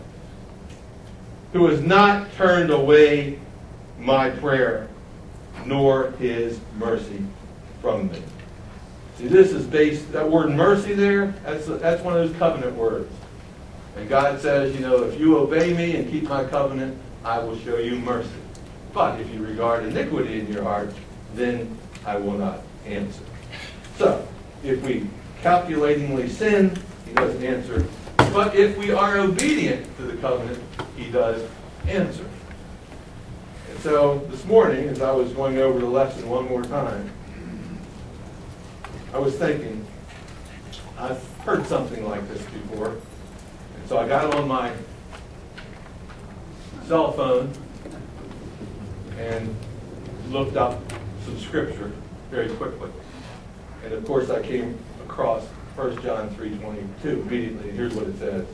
who 1.52 1.66
has 1.66 1.80
not 1.80 2.32
turned 2.34 2.70
away 2.70 3.38
my 3.98 4.30
prayer, 4.30 4.88
nor 5.64 6.10
his 6.12 6.60
mercy 6.78 7.22
from 7.80 8.10
me. 8.10 8.22
See, 9.18 9.26
this 9.26 9.52
is 9.52 9.66
based, 9.66 10.12
that 10.12 10.28
word 10.30 10.50
mercy 10.50 10.92
there, 10.92 11.28
that's, 11.44 11.66
that's 11.66 12.02
one 12.02 12.16
of 12.16 12.28
those 12.28 12.36
covenant 12.38 12.76
words. 12.76 13.10
And 13.96 14.08
God 14.08 14.40
says, 14.40 14.74
you 14.74 14.80
know, 14.80 15.04
if 15.04 15.18
you 15.18 15.38
obey 15.38 15.72
me 15.72 15.96
and 15.96 16.10
keep 16.10 16.24
my 16.24 16.44
covenant, 16.44 16.98
I 17.24 17.38
will 17.38 17.58
show 17.60 17.78
you 17.78 17.96
mercy. 17.96 18.28
But 18.92 19.18
if 19.20 19.32
you 19.32 19.44
regard 19.44 19.84
iniquity 19.84 20.40
in 20.40 20.52
your 20.52 20.62
heart, 20.62 20.92
then 21.34 21.76
I 22.04 22.16
will 22.16 22.36
not 22.36 22.60
answer. 22.84 23.22
So, 23.96 24.26
if 24.62 24.82
we 24.82 25.06
calculatingly 25.42 26.28
sin, 26.28 26.76
he 27.06 27.14
doesn't 27.14 27.42
answer. 27.42 27.86
But 28.16 28.54
if 28.54 28.76
we 28.76 28.92
are 28.92 29.18
obedient 29.18 29.96
to 29.96 30.02
the 30.02 30.16
covenant, 30.18 30.62
he 30.96 31.10
does 31.10 31.48
answer. 31.86 32.28
And 33.70 33.78
so 33.80 34.18
this 34.30 34.44
morning, 34.44 34.88
as 34.88 35.00
I 35.00 35.12
was 35.12 35.32
going 35.32 35.58
over 35.58 35.78
the 35.78 35.86
lesson 35.86 36.28
one 36.28 36.48
more 36.48 36.62
time, 36.62 37.10
I 39.12 39.18
was 39.18 39.34
thinking, 39.36 39.86
I've 40.98 41.22
heard 41.38 41.66
something 41.66 42.06
like 42.08 42.26
this 42.28 42.42
before. 42.42 42.88
And 42.88 43.88
so 43.88 43.98
I 43.98 44.06
got 44.08 44.34
on 44.34 44.48
my 44.48 44.72
cell 46.86 47.12
phone 47.12 47.52
and 49.18 49.54
looked 50.28 50.56
up 50.56 50.80
some 51.24 51.38
scripture 51.38 51.92
very 52.30 52.48
quickly. 52.50 52.90
And 53.84 53.92
of 53.92 54.04
course, 54.04 54.30
I 54.30 54.42
came 54.42 54.78
across 55.04 55.46
1 55.76 56.02
John 56.02 56.30
3.22 56.30 57.04
immediately. 57.04 57.70
Here's 57.72 57.92
what 57.92 58.06
it 58.06 58.18
says. 58.18 58.46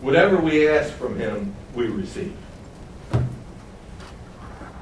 Whatever 0.00 0.36
we 0.36 0.68
ask 0.68 0.92
from 0.94 1.18
him, 1.18 1.52
we 1.74 1.88
receive. 1.88 2.36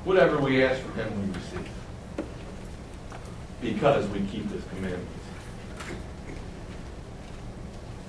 Whatever 0.05 0.39
we 0.39 0.63
ask 0.63 0.79
from 0.83 0.95
him, 0.95 1.23
we 1.23 1.39
receive. 1.39 1.69
Because 3.63 4.07
we 4.09 4.21
keep 4.27 4.51
his 4.51 4.63
commandments. 4.65 5.11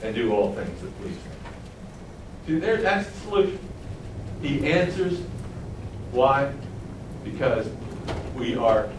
And 0.04 0.14
do 0.14 0.34
all 0.34 0.52
things 0.52 0.82
that 0.82 1.02
please 1.02 1.16
him. 1.16 1.32
See, 2.46 2.60
there, 2.60 2.82
that's 2.82 3.10
the 3.10 3.18
solution. 3.20 3.60
He 4.42 4.70
answers. 4.70 5.22
Why? 6.12 6.52
Because 7.24 7.70
we 8.36 8.58
are 8.58 8.90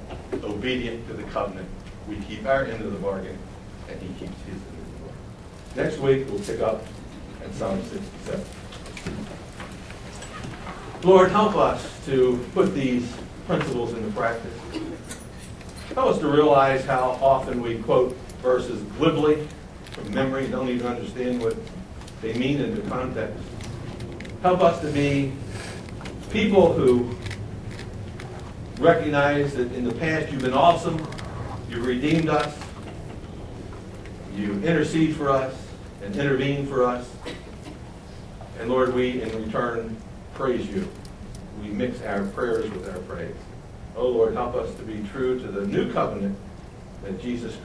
obedient 0.43 1.07
to 1.09 1.13
the 1.13 1.25
covenant. 1.25 1.69
We 2.09 2.17
keep 2.21 2.47
our 2.47 2.65
end 2.65 2.83
of 2.83 2.91
the 2.91 2.99
bargain, 2.99 3.39
and 3.91 4.01
he 4.01 4.09
keeps 4.19 4.41
his. 4.43 4.59
Next 5.77 5.99
week, 5.99 6.27
we'll 6.29 6.41
pick 6.41 6.61
up 6.61 6.85
at 7.45 7.55
Psalm 7.55 7.83
67. 7.83 8.45
Lord, 11.03 11.31
help 11.31 11.55
us 11.57 12.05
to 12.07 12.45
put 12.55 12.75
these 12.75 13.13
principles 13.47 13.93
into 13.93 14.11
practice. 14.13 14.59
Help 15.95 16.15
us 16.15 16.19
to 16.19 16.29
realize 16.29 16.85
how 16.85 17.19
often 17.23 17.63
we 17.63 17.79
quote 17.79 18.17
verses 18.43 18.83
glibly 18.99 19.47
from 19.93 20.13
memory, 20.13 20.47
don't 20.49 20.69
even 20.69 20.87
understand 20.87 21.41
what 21.41 21.57
they 22.21 22.35
mean 22.35 22.61
in 22.61 22.75
the 22.75 22.83
context. 22.91 23.43
Help 24.43 24.61
us 24.61 24.81
to 24.81 24.89
be 24.89 25.33
people 26.31 26.73
who 26.73 27.17
recognize 28.79 29.55
that 29.55 29.73
in 29.73 29.85
the 29.85 29.95
past 29.95 30.31
you've 30.31 30.43
been 30.43 30.53
awesome, 30.53 30.99
you've 31.71 31.87
redeemed 31.87 32.29
us, 32.29 32.59
you 34.37 34.53
intercede 34.63 35.17
for 35.17 35.31
us 35.31 35.55
and 36.03 36.15
intervene 36.15 36.67
for 36.67 36.85
us. 36.85 37.09
And 38.61 38.69
Lord, 38.69 38.95
we 38.95 39.23
in 39.23 39.45
return 39.45 39.97
praise 40.35 40.67
you. 40.69 40.89
We 41.63 41.69
mix 41.69 42.03
our 42.03 42.25
prayers 42.27 42.71
with 42.71 42.89
our 42.89 43.01
praise. 43.01 43.35
Oh 43.97 44.09
Lord, 44.09 44.35
help 44.35 44.55
us 44.55 44.75
to 44.75 44.83
be 44.83 45.07
true 45.09 45.41
to 45.41 45.47
the 45.49 45.67
new 45.67 45.91
covenant 45.93 46.37
that 47.03 47.21
Jesus 47.21 47.57
Christ 47.57 47.65